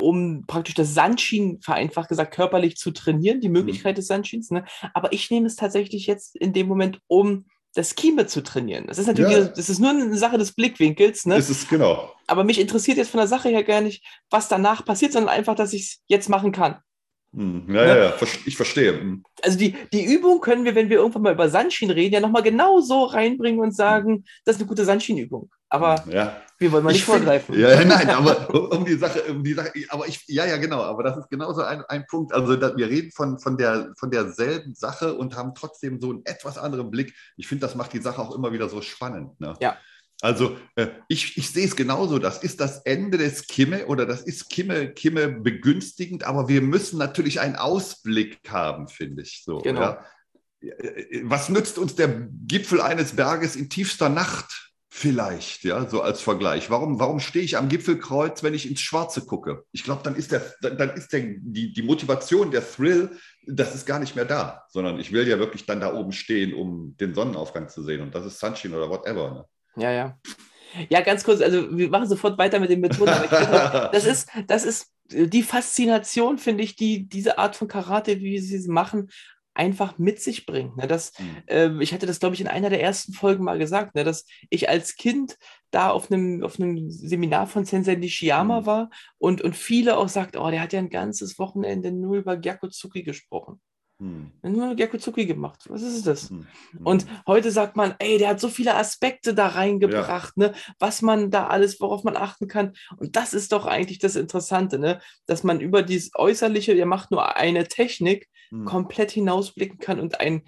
[0.00, 3.54] um praktisch das Sandschien, vereinfacht gesagt, körperlich zu trainieren, die mhm.
[3.54, 3.96] Möglichkeit mhm.
[3.96, 4.50] des Sandschins.
[4.50, 4.64] Ne?
[4.94, 7.46] Aber ich nehme es tatsächlich jetzt in dem Moment, um
[7.78, 8.88] das Kieme zu trainieren.
[8.88, 9.44] Das ist natürlich, ja.
[9.44, 11.26] das ist nur eine Sache des Blickwinkels.
[11.26, 11.36] Ne?
[11.36, 12.12] Das ist genau.
[12.26, 15.54] Aber mich interessiert jetzt von der Sache her gar nicht, was danach passiert, sondern einfach,
[15.54, 16.78] dass ich es jetzt machen kann.
[17.32, 17.88] Hm, ja, ne?
[17.88, 18.14] ja, ja,
[18.46, 18.98] ich verstehe.
[18.98, 19.22] Hm.
[19.42, 22.42] Also die, die Übung können wir, wenn wir irgendwann mal über Sandschienen reden, ja nochmal
[22.42, 25.48] genau so reinbringen und sagen, das ist eine gute Sandschienenübung.
[25.68, 26.42] Aber ja.
[26.58, 27.58] Wir wollen mal nicht vorgreifen.
[27.58, 31.04] Ja, nein, aber um die Sache, um die Sache, aber ich, ja, ja, genau, aber
[31.04, 32.32] das ist genauso ein, ein Punkt.
[32.32, 36.24] Also da, wir reden von, von, der, von derselben Sache und haben trotzdem so einen
[36.24, 37.14] etwas anderen Blick.
[37.36, 39.40] Ich finde, das macht die Sache auch immer wieder so spannend.
[39.40, 39.54] Ne?
[39.60, 39.78] Ja.
[40.20, 42.18] Also äh, ich, ich sehe es genauso.
[42.18, 46.98] Das ist das Ende des Kimme oder das ist Kimme, Kimme begünstigend, aber wir müssen
[46.98, 49.42] natürlich einen Ausblick haben, finde ich.
[49.44, 49.80] So, genau.
[49.80, 50.04] Ja.
[50.60, 52.08] Äh, was nützt uns der
[52.46, 54.67] Gipfel eines Berges in tiefster Nacht?
[55.00, 56.70] Vielleicht, ja, so als Vergleich.
[56.70, 59.62] Warum, warum stehe ich am Gipfelkreuz, wenn ich ins Schwarze gucke?
[59.70, 63.86] Ich glaube, dann ist, der, dann ist der, die, die Motivation, der Thrill, das ist
[63.86, 67.14] gar nicht mehr da, sondern ich will ja wirklich dann da oben stehen, um den
[67.14, 68.00] Sonnenaufgang zu sehen.
[68.00, 69.46] Und das ist Sunshine oder whatever.
[69.76, 69.84] Ne?
[69.84, 70.18] Ja, ja.
[70.88, 73.14] Ja, ganz kurz, also wir machen sofort weiter mit den Methoden.
[73.30, 78.56] das ist, das ist die Faszination, finde ich, die diese Art von Karate, wie sie
[78.56, 79.10] es machen,
[79.58, 80.76] einfach mit sich bringt.
[80.76, 80.86] Ne?
[80.86, 81.42] Das, mhm.
[81.46, 84.04] äh, ich hatte das, glaube ich, in einer der ersten Folgen mal gesagt, ne?
[84.04, 85.36] dass ich als Kind
[85.70, 88.66] da auf einem, auf einem Seminar von Sensei Nishiyama mhm.
[88.66, 92.36] war und, und viele auch sagt, oh, der hat ja ein ganzes Wochenende nur über
[92.36, 93.60] Gyakutsuki gesprochen.
[94.00, 94.30] Hm.
[94.42, 95.64] Nur Gyakutsuki gemacht.
[95.68, 96.30] Was ist das?
[96.30, 96.46] Hm.
[96.70, 96.86] hm.
[96.86, 100.48] Und heute sagt man, ey, der hat so viele Aspekte da reingebracht, ja.
[100.48, 100.54] ne?
[100.78, 102.74] was man da alles, worauf man achten kann.
[102.96, 105.00] Und das ist doch eigentlich das Interessante, ne?
[105.26, 108.66] dass man über dieses Äußerliche, der macht nur eine Technik, hm.
[108.66, 110.42] komplett hinausblicken kann und ein,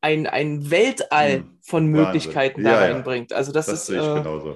[0.00, 1.58] ein, ein Weltall hm.
[1.60, 3.34] von Möglichkeiten ja, da reinbringt.
[3.34, 4.54] Also das, das ist äh,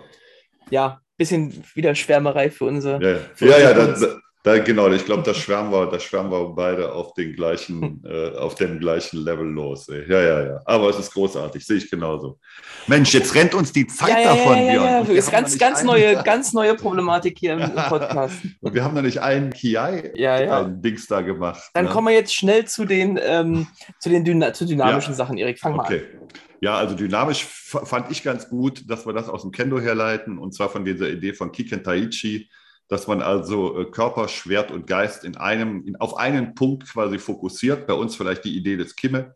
[0.71, 3.03] ja ein bisschen wieder Schwärmerei für unsere.
[3.03, 4.01] Ja, für ja, ja das,
[4.45, 8.37] da, genau, ich glaube, da schwärmen wir, da schwärmen wir beide auf den gleichen, äh,
[8.37, 9.89] auf dem gleichen Level los.
[9.89, 10.05] Ey.
[10.09, 10.61] Ja, ja, ja.
[10.65, 12.41] Aber es ist großartig, sehe ich genauso.
[12.89, 15.01] Mensch, jetzt rennt uns die Zeit ja, davon, ja, ja, ja, ja.
[15.01, 18.35] Das ist ganz, ganz neue, ganz neue Problematik hier im Podcast.
[18.61, 20.61] Und wir haben noch nicht einen Kiai, ja, ja.
[20.61, 21.63] einen Dings da gemacht.
[21.75, 21.91] Dann ne?
[21.93, 23.69] kommen wir jetzt schnell zu den, ähm,
[24.01, 25.61] zu den Dyna zu dynamischen Sachen, Erik.
[25.61, 26.03] Fang mal okay.
[26.21, 26.29] an.
[26.61, 30.53] Ja, also dynamisch fand ich ganz gut, dass wir das aus dem Kendo herleiten und
[30.53, 32.49] zwar von dieser Idee von Kiken Taichi
[32.93, 37.19] dass man also äh, Körper, Schwert und Geist in einem, in, auf einen Punkt quasi
[37.19, 37.87] fokussiert.
[37.87, 39.35] Bei uns vielleicht die Idee des Kimme.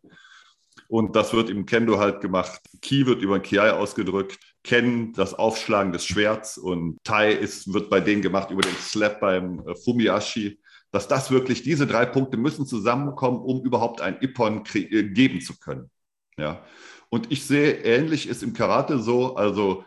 [0.88, 2.60] Und das wird im Kendo halt gemacht.
[2.82, 8.00] Ki wird über Kiai ausgedrückt, Ken das Aufschlagen des Schwerts und Tai ist, wird bei
[8.00, 10.60] denen gemacht über den Slap beim äh, Fumiashi.
[10.90, 15.58] Dass das wirklich, diese drei Punkte müssen zusammenkommen, um überhaupt ein Ippon äh, geben zu
[15.58, 15.90] können.
[16.36, 16.62] Ja.
[17.08, 19.86] Und ich sehe, ähnlich ist im Karate so, also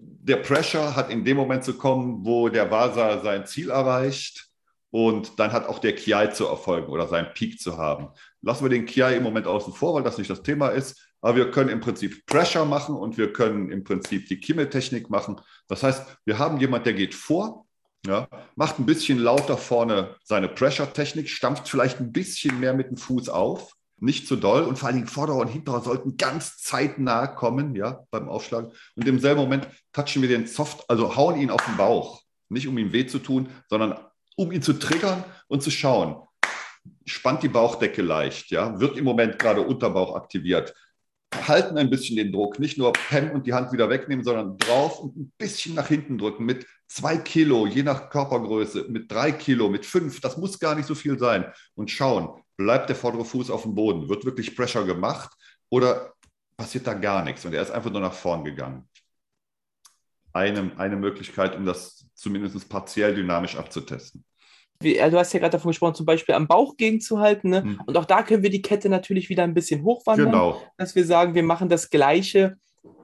[0.00, 4.48] der Pressure hat in dem Moment zu kommen, wo der Vasa sein Ziel erreicht
[4.90, 8.08] und dann hat auch der Kiai zu erfolgen oder seinen Peak zu haben.
[8.42, 11.36] Lassen wir den Kiai im Moment außen vor, weil das nicht das Thema ist, aber
[11.36, 15.40] wir können im Prinzip Pressure machen und wir können im Prinzip die Kimme-Technik machen.
[15.68, 17.66] Das heißt, wir haben jemand, der geht vor,
[18.06, 22.96] ja, macht ein bisschen lauter vorne seine Pressure-Technik, stampft vielleicht ein bisschen mehr mit dem
[22.96, 27.26] Fuß auf nicht zu doll und vor allen Dingen Vorder- und Hinterer sollten ganz zeitnah
[27.26, 28.72] kommen, ja, beim Aufschlagen.
[28.96, 32.22] Und im selben Moment touchen wir den Soft, also hauen ihn auf den Bauch.
[32.48, 33.98] Nicht um ihm weh zu tun, sondern
[34.36, 36.16] um ihn zu triggern und zu schauen.
[37.04, 40.74] Spannt die Bauchdecke leicht, ja, wird im Moment gerade Unterbauch aktiviert.
[41.46, 44.98] Halten ein bisschen den Druck, nicht nur pennen und die Hand wieder wegnehmen, sondern drauf
[44.98, 49.68] und ein bisschen nach hinten drücken mit zwei Kilo, je nach Körpergröße, mit drei Kilo,
[49.68, 51.44] mit fünf, das muss gar nicht so viel sein.
[51.74, 54.08] Und schauen, bleibt der vordere Fuß auf dem Boden?
[54.08, 55.30] Wird wirklich Pressure gemacht
[55.70, 56.12] oder
[56.58, 58.86] passiert da gar nichts und er ist einfach nur nach vorn gegangen?
[60.34, 64.24] Eine, eine Möglichkeit, um das zumindest partiell dynamisch abzutesten.
[64.82, 67.50] Wie, du hast ja gerade davon gesprochen, zum Beispiel am Bauch gegenzuhalten.
[67.50, 67.62] Ne?
[67.62, 67.82] Hm.
[67.86, 70.30] Und auch da können wir die Kette natürlich wieder ein bisschen hochwandern.
[70.30, 70.62] Genau.
[70.76, 72.56] Dass wir sagen, wir machen das Gleiche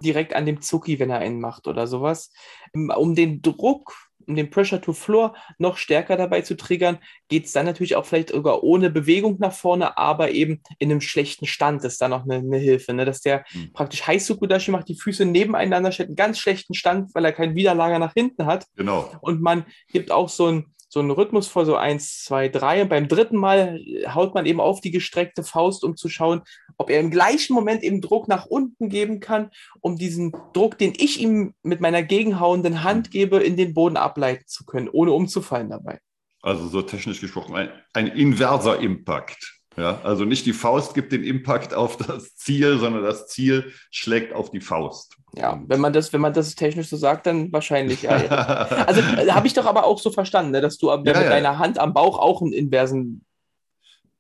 [0.03, 2.31] direkt an dem Zucki, wenn er einen macht oder sowas.
[2.73, 3.95] Um den Druck
[4.27, 8.07] um den Pressure to Floor noch stärker dabei zu triggern, geht es dann natürlich auch
[8.07, 12.25] vielleicht sogar ohne Bewegung nach vorne, aber eben in einem schlechten Stand ist da noch
[12.25, 13.05] eine, eine Hilfe, ne?
[13.05, 13.73] dass der mhm.
[13.73, 17.99] praktisch Haisukudashi macht, die Füße nebeneinander stellt, einen ganz schlechten Stand, weil er keinen Widerlager
[17.99, 18.67] nach hinten hat.
[18.77, 19.11] Genau.
[19.21, 22.83] Und man gibt auch so ein so einen Rhythmus vor, so eins, zwei, drei.
[22.83, 26.43] Und beim dritten Mal haut man eben auf die gestreckte Faust, um zu schauen,
[26.77, 30.93] ob er im gleichen Moment eben Druck nach unten geben kann, um diesen Druck, den
[30.97, 35.71] ich ihm mit meiner gegenhauenden Hand gebe, in den Boden ableiten zu können, ohne umzufallen
[35.71, 35.99] dabei.
[36.43, 39.56] Also so technisch gesprochen, ein, ein inverser Impact.
[39.77, 44.33] Ja, also nicht die Faust gibt den Impact auf das Ziel, sondern das Ziel schlägt
[44.33, 45.17] auf die Faust.
[45.35, 48.03] Ja, wenn man das, wenn man das technisch so sagt, dann wahrscheinlich.
[48.03, 48.67] Ja, ja.
[48.87, 51.59] Also äh, habe ich doch aber auch so verstanden, ne, dass du ja, mit deiner
[51.59, 53.27] Hand am Bauch auch einen inversen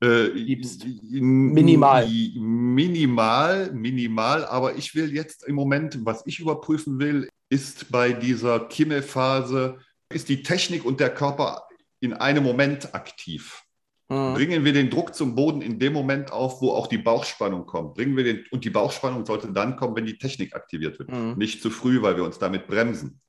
[0.02, 0.28] äh.
[1.10, 2.06] Minimal.
[2.06, 4.44] Minimal, minimal.
[4.44, 9.78] Aber ich will jetzt im Moment, was ich überprüfen will, ist bei dieser Kimme-Phase,
[10.12, 11.62] ist die Technik und der Körper
[12.00, 13.62] in einem Moment aktiv.
[14.08, 14.34] Mhm.
[14.34, 17.94] Bringen wir den Druck zum Boden in dem Moment auf, wo auch die Bauchspannung kommt.
[17.94, 21.10] Bringen wir den, und die Bauchspannung sollte dann kommen, wenn die Technik aktiviert wird.
[21.10, 21.34] Mhm.
[21.36, 23.20] Nicht zu früh, weil wir uns damit bremsen.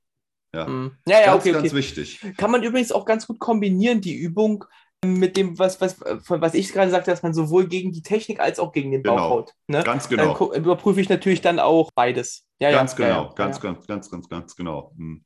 [0.54, 0.92] Ja, mhm.
[1.08, 2.22] ja, ja ganz, okay, ganz wichtig.
[2.38, 4.66] Kann man übrigens auch ganz gut kombinieren, die Übung
[5.06, 8.60] mit dem, was, was, was ich gerade sagte, dass man sowohl gegen die Technik als
[8.60, 9.30] auch gegen den Bauch genau.
[9.30, 9.54] haut.
[9.68, 9.84] Ne?
[9.84, 10.34] Ganz genau.
[10.34, 12.48] Dann überprüfe ich natürlich dann auch beides.
[12.60, 14.94] Ja, ganz ja, genau, ganz, ganz, ganz, ganz, ganz genau.
[14.98, 15.24] Hm.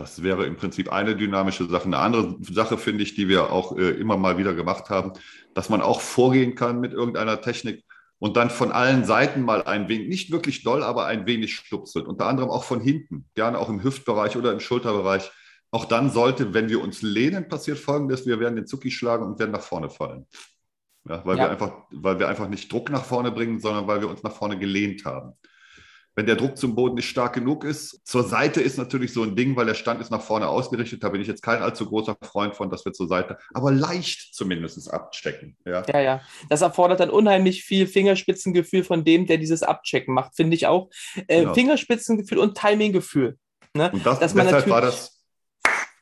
[0.00, 1.84] Das wäre im Prinzip eine dynamische Sache.
[1.84, 5.12] Eine andere Sache finde ich, die wir auch äh, immer mal wieder gemacht haben,
[5.52, 7.84] dass man auch vorgehen kann mit irgendeiner Technik
[8.18, 12.06] und dann von allen Seiten mal ein wenig, nicht wirklich doll, aber ein wenig stupselt.
[12.06, 15.30] Unter anderem auch von hinten, gerne auch im Hüftbereich oder im Schulterbereich.
[15.70, 19.38] Auch dann sollte, wenn wir uns lehnen, passiert Folgendes: Wir werden den Zucki schlagen und
[19.38, 20.26] werden nach vorne fallen.
[21.06, 21.44] Ja, weil, ja.
[21.44, 24.32] Wir einfach, weil wir einfach nicht Druck nach vorne bringen, sondern weil wir uns nach
[24.32, 25.34] vorne gelehnt haben
[26.16, 28.00] wenn der Druck zum Boden nicht stark genug ist.
[28.04, 31.02] Zur Seite ist natürlich so ein Ding, weil der Stand ist nach vorne ausgerichtet.
[31.02, 34.34] Da bin ich jetzt kein allzu großer Freund von, dass wir zur Seite, aber leicht
[34.34, 35.56] zumindest abchecken.
[35.64, 36.00] Ja, ja.
[36.00, 36.20] ja.
[36.48, 40.90] Das erfordert dann unheimlich viel Fingerspitzengefühl von dem, der dieses Abchecken macht, finde ich auch.
[41.26, 41.54] Äh, genau.
[41.54, 43.38] Fingerspitzengefühl und Timinggefühl.
[43.74, 43.90] Ne?
[43.92, 45.20] Und das, Dass man deshalb war das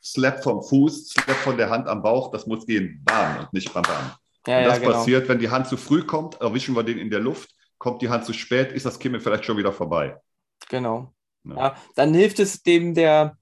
[0.03, 3.71] Slap vom Fuß, Slap von der Hand am Bauch, das muss gehen, bam und nicht
[3.73, 4.13] bam, bam.
[4.47, 4.91] Ja, das ja, genau.
[4.93, 8.09] passiert, wenn die Hand zu früh kommt, erwischen wir den in der Luft kommt die
[8.09, 10.21] Hand zu spät, ist das Kimme vielleicht schon wieder vorbei.
[10.69, 11.11] Genau.
[11.45, 11.55] Ja.
[11.55, 11.75] ja.
[11.95, 13.38] dann hilft es dem, der,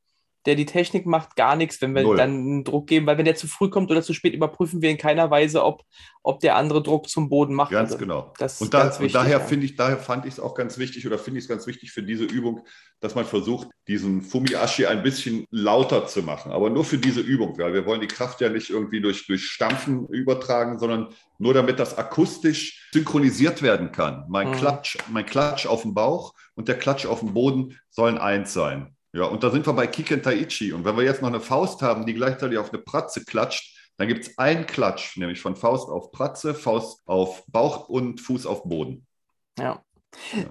[0.48, 2.16] der die Technik macht, gar nichts, wenn wir Null.
[2.16, 4.90] dann einen Druck geben, weil wenn der zu früh kommt oder zu spät, überprüfen wir
[4.90, 5.84] in keiner Weise, ob,
[6.24, 7.72] ob der andere Druck zum Boden macht.
[7.72, 8.34] Ganz also, genau.
[8.60, 9.40] und, da, wichtig, und, daher ja.
[9.42, 11.92] finde ich, daher fand ich es auch ganz wichtig oder finde ich es ganz wichtig
[11.92, 12.66] für diese Übung,
[13.02, 16.54] dass man versucht, diesen Fumiashi ein bisschen lauter zu machen.
[16.54, 19.46] Aber nur für diese Übung, weil wir wollen die Kraft ja nicht irgendwie durch, durch
[19.46, 24.24] Stampfen übertragen, sondern nur damit das akustisch synchronisiert werden kann.
[24.30, 24.54] Mein, mhm.
[24.54, 28.97] Klatsch, mein Klatsch auf dem Bauch und der Klatsch auf dem Boden sollen eins sein.
[29.14, 30.74] Ja, und da sind wir bei Kiken Taichi.
[30.74, 34.08] Und wenn wir jetzt noch eine Faust haben, die gleichzeitig auf eine Pratze klatscht, dann
[34.08, 38.64] gibt es einen Klatsch, nämlich von Faust auf Pratze, Faust auf Bauch und Fuß auf
[38.64, 39.08] Boden.
[39.58, 39.84] Ja.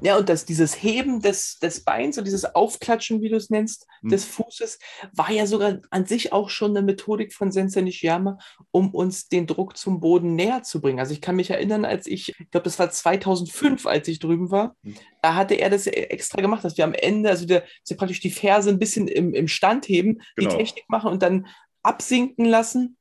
[0.01, 3.87] Ja, und das, dieses Heben des, des Beins und dieses Aufklatschen, wie du es nennst,
[4.01, 4.11] hm.
[4.11, 4.79] des Fußes,
[5.13, 8.39] war ja sogar an sich auch schon eine Methodik von Sensei Nishiyama,
[8.71, 11.01] um uns den Druck zum Boden näher zu bringen.
[11.01, 14.51] Also ich kann mich erinnern, als ich, ich glaube, das war 2005, als ich drüben
[14.51, 14.95] war, hm.
[15.23, 18.31] da hatte er das extra gemacht, dass wir am Ende, also der, der praktisch die
[18.31, 20.51] Ferse ein bisschen im, im Stand heben, genau.
[20.51, 21.47] die Technik machen und dann
[21.83, 22.97] absinken lassen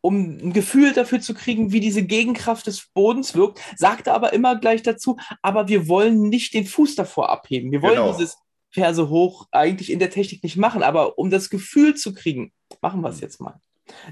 [0.00, 4.58] um ein Gefühl dafür zu kriegen, wie diese Gegenkraft des Bodens wirkt, sagte aber immer
[4.58, 7.72] gleich dazu, aber wir wollen nicht den Fuß davor abheben.
[7.72, 8.16] Wir wollen genau.
[8.16, 8.36] dieses
[8.70, 13.00] Ferse hoch eigentlich in der Technik nicht machen, aber um das Gefühl zu kriegen, machen
[13.00, 13.60] wir es jetzt mal.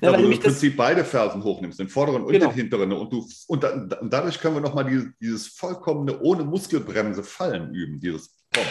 [0.01, 2.46] Ja, ja, weil du im Prinzip beide Fersen hochnimmst, den vorderen und genau.
[2.46, 2.92] den hinteren.
[2.92, 7.75] Und, du, und, da, und dadurch können wir nochmal dieses, dieses vollkommene ohne Muskelbremse Fallen
[7.75, 8.64] üben, dieses Pom.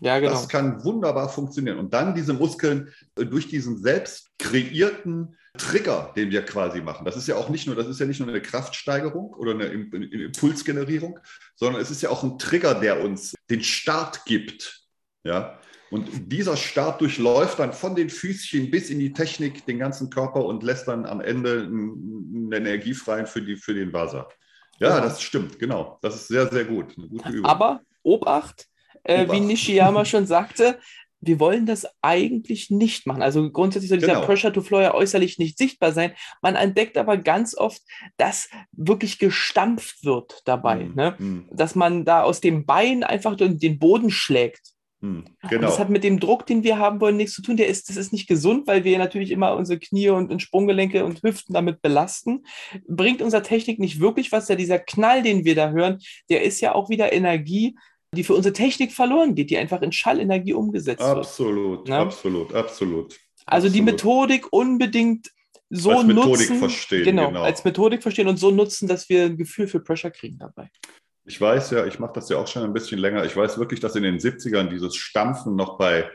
[0.00, 0.32] Ja, genau.
[0.32, 1.78] Das kann wunderbar funktionieren.
[1.78, 7.04] Und dann diese Muskeln äh, durch diesen selbst kreierten Trigger, den wir quasi machen.
[7.04, 9.64] Das ist ja auch nicht nur, das ist ja nicht nur eine Kraftsteigerung oder eine
[9.64, 11.18] Impulsgenerierung,
[11.56, 14.82] sondern es ist ja auch ein Trigger, der uns den Start gibt.
[15.24, 15.58] Ja.
[15.90, 20.44] Und dieser Start durchläuft dann von den Füßchen bis in die Technik den ganzen Körper
[20.44, 24.28] und lässt dann am Ende eine Energie frei für, die, für den Wasser.
[24.78, 25.98] Ja, ja, das stimmt, genau.
[26.00, 26.96] Das ist sehr, sehr gut.
[26.96, 27.44] Eine gute Übung.
[27.44, 28.68] Aber Obacht,
[29.02, 30.78] äh, wie Nishiyama schon sagte,
[31.20, 33.22] wir wollen das eigentlich nicht machen.
[33.22, 34.26] Also grundsätzlich soll dieser genau.
[34.26, 36.12] Pressure to Floor ja äußerlich nicht sichtbar sein.
[36.42, 37.82] Man entdeckt aber ganz oft,
[38.16, 40.84] dass wirklich gestampft wird dabei.
[40.84, 41.14] Mm, ne?
[41.18, 41.48] Mm.
[41.52, 44.72] Dass man da aus dem Bein einfach den Boden schlägt.
[45.02, 45.62] Mm, genau.
[45.62, 47.56] das hat mit dem Druck, den wir haben wollen, nichts zu tun.
[47.56, 51.04] Der ist, das ist nicht gesund, weil wir natürlich immer unsere Knie und, und Sprunggelenke
[51.04, 52.44] und Hüften damit belasten.
[52.86, 54.48] Bringt unserer Technik nicht wirklich was.
[54.48, 57.76] Ja, dieser Knall, den wir da hören, der ist ja auch wieder Energie,
[58.14, 61.90] die für unsere Technik verloren geht, die einfach in Schallenergie umgesetzt absolut, wird.
[61.90, 63.20] Absolut, absolut, absolut.
[63.46, 63.74] Also absolut.
[63.74, 65.30] die Methodik unbedingt
[65.70, 69.26] so als Methodik nutzen, verstehen, genau, genau, als Methodik verstehen und so nutzen, dass wir
[69.26, 70.70] ein Gefühl für Pressure kriegen dabei.
[71.24, 73.24] Ich weiß ja, ich mache das ja auch schon ein bisschen länger.
[73.24, 76.10] Ich weiß wirklich, dass in den 70ern dieses Stampfen noch bei,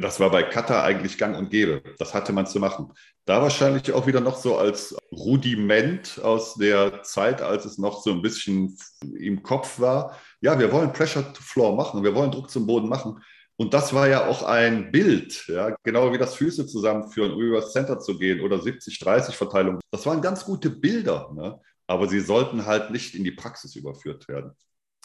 [0.00, 1.82] das war bei Kata eigentlich gang und gäbe.
[1.98, 2.92] Das hatte man zu machen.
[3.24, 8.12] Da wahrscheinlich auch wieder noch so als Rudiment aus der Zeit, als es noch so
[8.12, 8.76] ein bisschen
[9.18, 12.88] im Kopf war ja, wir wollen Pressure to Floor machen, wir wollen Druck zum Boden
[12.88, 13.20] machen.
[13.56, 17.72] Und das war ja auch ein Bild, ja, genau wie das Füße zusammenführen, um übers
[17.72, 19.80] Center zu gehen oder 70-30-Verteilung.
[19.90, 21.58] Das waren ganz gute Bilder, ne?
[21.86, 24.52] aber sie sollten halt nicht in die Praxis überführt werden.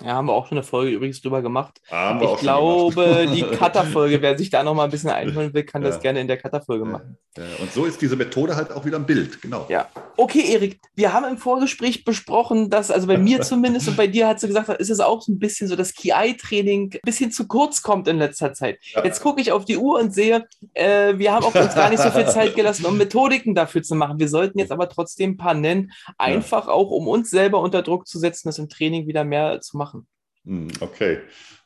[0.03, 1.81] Ja, haben wir auch schon eine Folge übrigens drüber gemacht.
[1.89, 5.81] Haben ich glaube, die Cutter-Folge, wer sich da noch mal ein bisschen einholen will, kann
[5.81, 5.89] ja.
[5.89, 7.17] das gerne in der Cutter-Folge machen.
[7.37, 7.43] Ja.
[7.59, 9.65] Und so ist diese Methode halt auch wieder ein Bild, genau.
[9.69, 9.87] Ja.
[10.17, 14.27] Okay, Erik, wir haben im Vorgespräch besprochen, dass, also bei mir zumindest und bei dir
[14.27, 17.47] hat sie gesagt, ist es auch so ein bisschen so, dass KI-Training ein bisschen zu
[17.47, 18.79] kurz kommt in letzter Zeit.
[18.93, 19.03] Ja.
[19.03, 22.01] Jetzt gucke ich auf die Uhr und sehe, äh, wir haben auch uns gar nicht
[22.01, 24.19] so viel Zeit gelassen, um Methodiken dafür zu machen.
[24.19, 28.07] Wir sollten jetzt aber trotzdem ein paar nennen, einfach auch, um uns selber unter Druck
[28.07, 29.90] zu setzen, das im Training wieder mehr zu machen.
[30.45, 31.19] Hm, okay.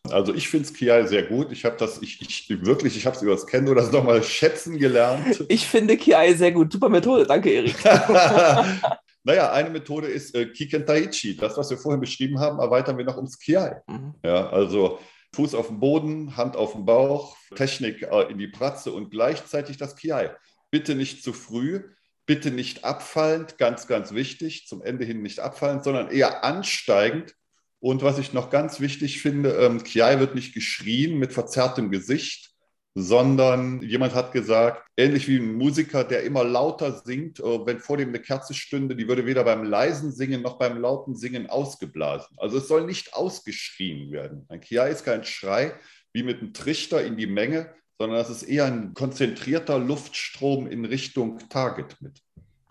[0.10, 1.52] Also ich finde es Kiai sehr gut.
[1.52, 4.78] Ich habe das, ich, ich wirklich, ich habe es über das Kendo das nochmal schätzen
[4.78, 5.46] gelernt.
[5.50, 6.72] Ich finde Kiai sehr gut.
[6.72, 7.26] Super Methode.
[7.26, 7.76] Danke, Erik.
[9.24, 11.38] naja, eine Methode ist äh, Kikentaichi.
[11.38, 13.82] Das, was wir vorhin beschrieben haben, erweitern wir noch ums Kiai.
[13.88, 14.16] Mhm.
[14.24, 15.00] Ja, also
[15.36, 19.78] Fuß auf dem Boden, Hand auf dem Bauch, Technik äh, in die Pratze und gleichzeitig
[19.78, 20.32] das Kiai.
[20.70, 21.82] Bitte nicht zu früh,
[22.26, 27.36] bitte nicht abfallend, ganz, ganz wichtig, zum Ende hin nicht abfallend, sondern eher ansteigend
[27.80, 32.52] und was ich noch ganz wichtig finde, ähm, Kiai wird nicht geschrien mit verzerrtem Gesicht,
[32.96, 37.98] sondern jemand hat gesagt, ähnlich wie ein Musiker, der immer lauter singt, äh, wenn vor
[37.98, 42.38] dem eine Kerze stünde, die würde weder beim leisen Singen noch beim lauten Singen ausgeblasen.
[42.40, 44.46] Also es soll nicht ausgeschrien werden.
[44.48, 45.74] Ein Kiai ist kein Schrei
[46.14, 50.86] wie mit einem Trichter in die Menge, sondern das ist eher ein konzentrierter Luftstrom in
[50.86, 52.22] Richtung Target mit,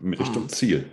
[0.01, 0.49] in Richtung hm.
[0.49, 0.91] Ziel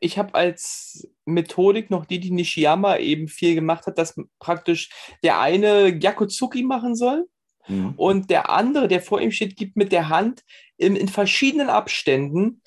[0.00, 4.90] ich habe als Methodik noch die, die Nishiyama eben viel gemacht hat, dass praktisch
[5.22, 7.26] der eine Gyakutsuki machen soll
[7.68, 7.94] mhm.
[7.96, 10.42] und der andere, der vor ihm steht, gibt mit der Hand
[10.76, 12.62] in, in verschiedenen Abständen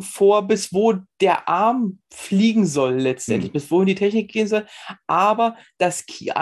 [0.00, 3.54] vor, bis wo der Arm fliegen soll letztendlich, mhm.
[3.54, 4.66] bis wohin die Technik gehen soll.
[5.06, 6.32] Aber das Ki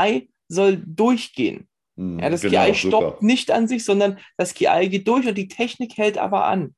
[0.48, 1.68] soll durchgehen.
[1.96, 3.26] Mhm, ja, das genau, Ki stoppt super.
[3.26, 6.74] nicht an sich, sondern das Ki geht durch und die Technik hält aber an.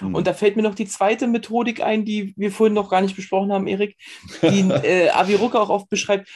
[0.00, 0.14] Mhm.
[0.14, 3.16] Und da fällt mir noch die zweite Methodik ein, die wir vorhin noch gar nicht
[3.16, 3.96] besprochen haben, Erik,
[4.42, 6.28] die äh, Aviruka auch oft beschreibt.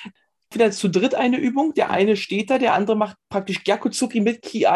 [0.52, 1.74] Wieder zu dritt eine Übung.
[1.74, 4.66] Der eine steht da, der andere macht praktisch Gyakutsuki mit Ki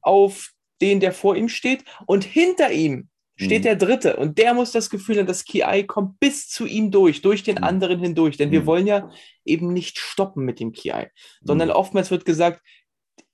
[0.00, 1.84] auf den, der vor ihm steht.
[2.06, 3.64] Und hinter ihm steht mhm.
[3.64, 7.22] der dritte und der muss das Gefühl haben, das Ki kommt bis zu ihm durch,
[7.22, 7.64] durch den mhm.
[7.64, 8.36] anderen hindurch.
[8.36, 8.66] Denn wir mhm.
[8.66, 9.10] wollen ja
[9.44, 10.92] eben nicht stoppen mit dem Ki,
[11.40, 11.74] sondern mhm.
[11.74, 12.60] oftmals wird gesagt,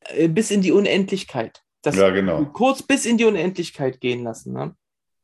[0.01, 1.63] äh, bis in die Unendlichkeit.
[1.83, 2.45] Das ja, genau.
[2.47, 4.53] kurz bis in die Unendlichkeit gehen lassen.
[4.53, 4.75] Ne?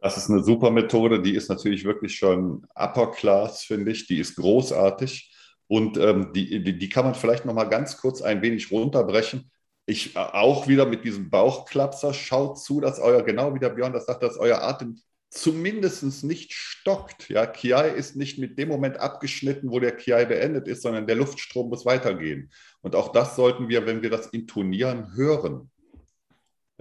[0.00, 4.06] Das ist eine super Methode, die ist natürlich wirklich schon Upper Class, finde ich.
[4.06, 5.34] Die ist großartig
[5.66, 9.50] und ähm, die, die, die, kann man vielleicht noch mal ganz kurz ein wenig runterbrechen.
[9.86, 13.92] Ich äh, auch wieder mit diesem Bauchklapser, schaut zu, dass euer, genau wie der Björn
[13.92, 17.28] das sagt, dass euer Atem zumindest nicht stockt.
[17.28, 21.16] Ja, Kiai ist nicht mit dem Moment abgeschnitten, wo der Kiai beendet ist, sondern der
[21.16, 22.50] Luftstrom muss weitergehen.
[22.82, 25.70] Und auch das sollten wir, wenn wir das intonieren, hören.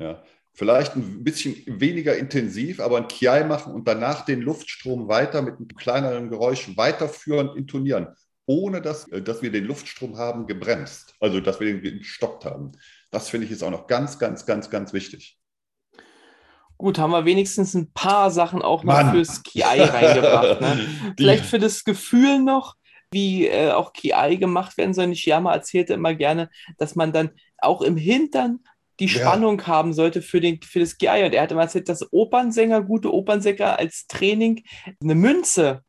[0.03, 5.41] Ja, vielleicht ein bisschen weniger intensiv, aber ein Kiai machen und danach den Luftstrom weiter
[5.41, 8.07] mit einem kleineren Geräusch weiterführend intonieren,
[8.45, 12.73] ohne dass, äh, dass wir den Luftstrom haben gebremst, also dass wir den gestoppt haben.
[13.11, 15.39] Das finde ich ist auch noch ganz, ganz, ganz, ganz wichtig.
[16.77, 19.11] Gut, haben wir wenigstens ein paar Sachen auch noch Mann.
[19.11, 20.59] fürs KI reingebracht.
[20.59, 21.13] Ne?
[21.17, 22.75] Vielleicht für das Gefühl noch,
[23.09, 25.07] wie äh, auch KI gemacht werden soll.
[25.07, 28.59] Nishiyama erzählte immer gerne, dass man dann auch im Hintern
[28.99, 29.67] die Spannung ja.
[29.67, 31.23] haben sollte für, den, für das GI.
[31.25, 34.63] Und er hat immer erzählt, dass Opernsänger, gute Opernsänger als Training
[35.01, 35.83] eine Münze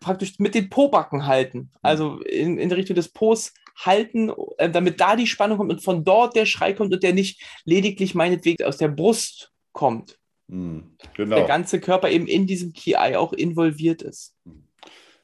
[0.00, 1.70] praktisch mit den Pobacken halten.
[1.82, 6.04] Also in, in Richtung des Po's halten, äh, damit da die Spannung kommt und von
[6.04, 10.18] dort der Schrei kommt und der nicht lediglich meinetwegen aus der Brust kommt.
[10.48, 11.36] Mhm, genau.
[11.36, 14.34] Der ganze Körper eben in diesem KI auch involviert ist.
[14.44, 14.67] Mhm.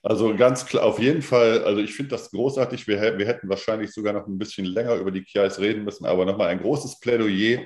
[0.05, 2.87] Also ganz klar, auf jeden Fall, also ich finde das großartig.
[2.87, 6.27] Wir, wir, hätten wahrscheinlich sogar noch ein bisschen länger über die Kiais reden müssen, aber
[6.27, 7.63] nochmal ein großes Plädoyer,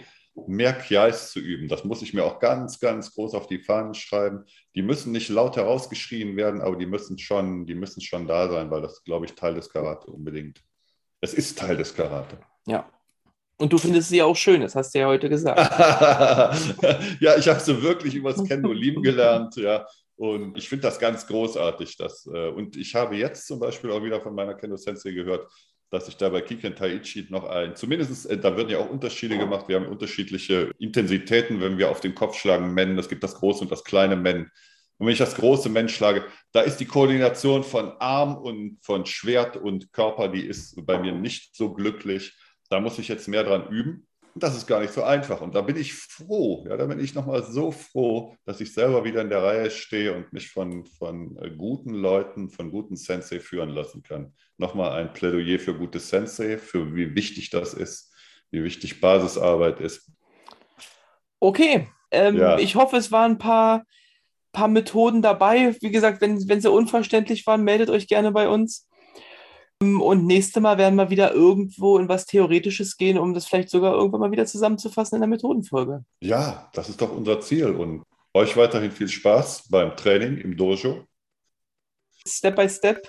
[0.47, 1.67] mehr Kiais zu üben.
[1.67, 4.45] Das muss ich mir auch ganz, ganz groß auf die Fahnen schreiben.
[4.77, 8.71] Die müssen nicht laut herausgeschrien werden, aber die müssen schon, die müssen schon da sein,
[8.71, 10.63] weil das, glaube ich, Teil des Karate unbedingt.
[11.21, 12.39] Es ist Teil des Karate.
[12.69, 12.89] Ja.
[13.61, 15.59] Und du findest sie auch schön, das hast du ja heute gesagt.
[17.21, 19.85] ja, ich habe sie wirklich übers Kendo lieben gelernt, ja.
[20.19, 21.97] Und ich finde das ganz großartig.
[21.97, 25.49] Dass, äh, und ich habe jetzt zum Beispiel auch wieder von meiner Kendo Sensei gehört,
[25.91, 29.39] dass ich da bei Kiken Taichi noch ein, zumindest, äh, da werden ja auch Unterschiede
[29.39, 29.69] gemacht.
[29.69, 32.99] Wir haben unterschiedliche Intensitäten, wenn wir auf den Kopf schlagen, Men.
[32.99, 34.51] Es gibt das große und das kleine Men.
[34.99, 39.07] Und wenn ich das große Men schlage, da ist die Koordination von Arm und von
[39.07, 42.37] Schwert und Körper, die ist bei mir nicht so glücklich.
[42.71, 44.08] Da muss ich jetzt mehr dran üben.
[44.39, 45.41] Und das ist gar nicht so einfach.
[45.41, 49.03] Und da bin ich froh, ja, da bin ich nochmal so froh, dass ich selber
[49.03, 53.41] wieder in der Reihe stehe und mich von, von äh, guten Leuten, von guten Sensei
[53.41, 54.33] führen lassen kann.
[54.57, 58.15] Nochmal ein Plädoyer für gute Sensei, für wie wichtig das ist,
[58.53, 60.09] wie wichtig Basisarbeit ist.
[61.41, 62.61] Okay, ähm, ja.
[62.61, 63.83] ich hoffe, es waren ein paar,
[64.53, 65.75] paar Methoden dabei.
[65.81, 68.88] Wie gesagt, wenn, wenn sie unverständlich waren, meldet euch gerne bei uns.
[69.81, 73.95] Und nächste Mal werden wir wieder irgendwo in was Theoretisches gehen, um das vielleicht sogar
[73.95, 76.05] irgendwann mal wieder zusammenzufassen in der Methodenfolge.
[76.21, 77.71] Ja, das ist doch unser Ziel.
[77.71, 78.03] Und
[78.35, 81.05] euch weiterhin viel Spaß beim Training im Dojo.
[82.27, 83.09] Step by Step.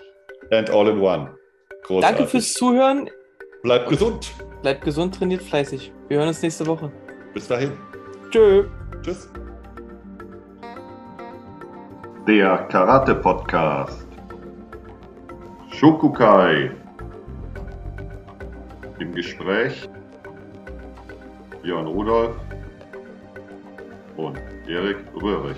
[0.52, 1.36] And all in one.
[1.84, 2.18] Großartig.
[2.18, 3.10] Danke fürs Zuhören.
[3.64, 4.32] Bleibt gesund.
[4.62, 5.92] Bleibt gesund, trainiert fleißig.
[6.08, 6.92] Wir hören uns nächste Woche.
[7.34, 7.72] Bis dahin.
[8.30, 8.66] Tschö.
[9.02, 9.30] Tschüss.
[12.28, 14.09] Der Karate Podcast.
[15.80, 16.72] Shokukai.
[19.00, 19.88] Im Gespräch
[21.64, 22.36] Björn Rudolf
[24.18, 25.56] und Erik Röhrig.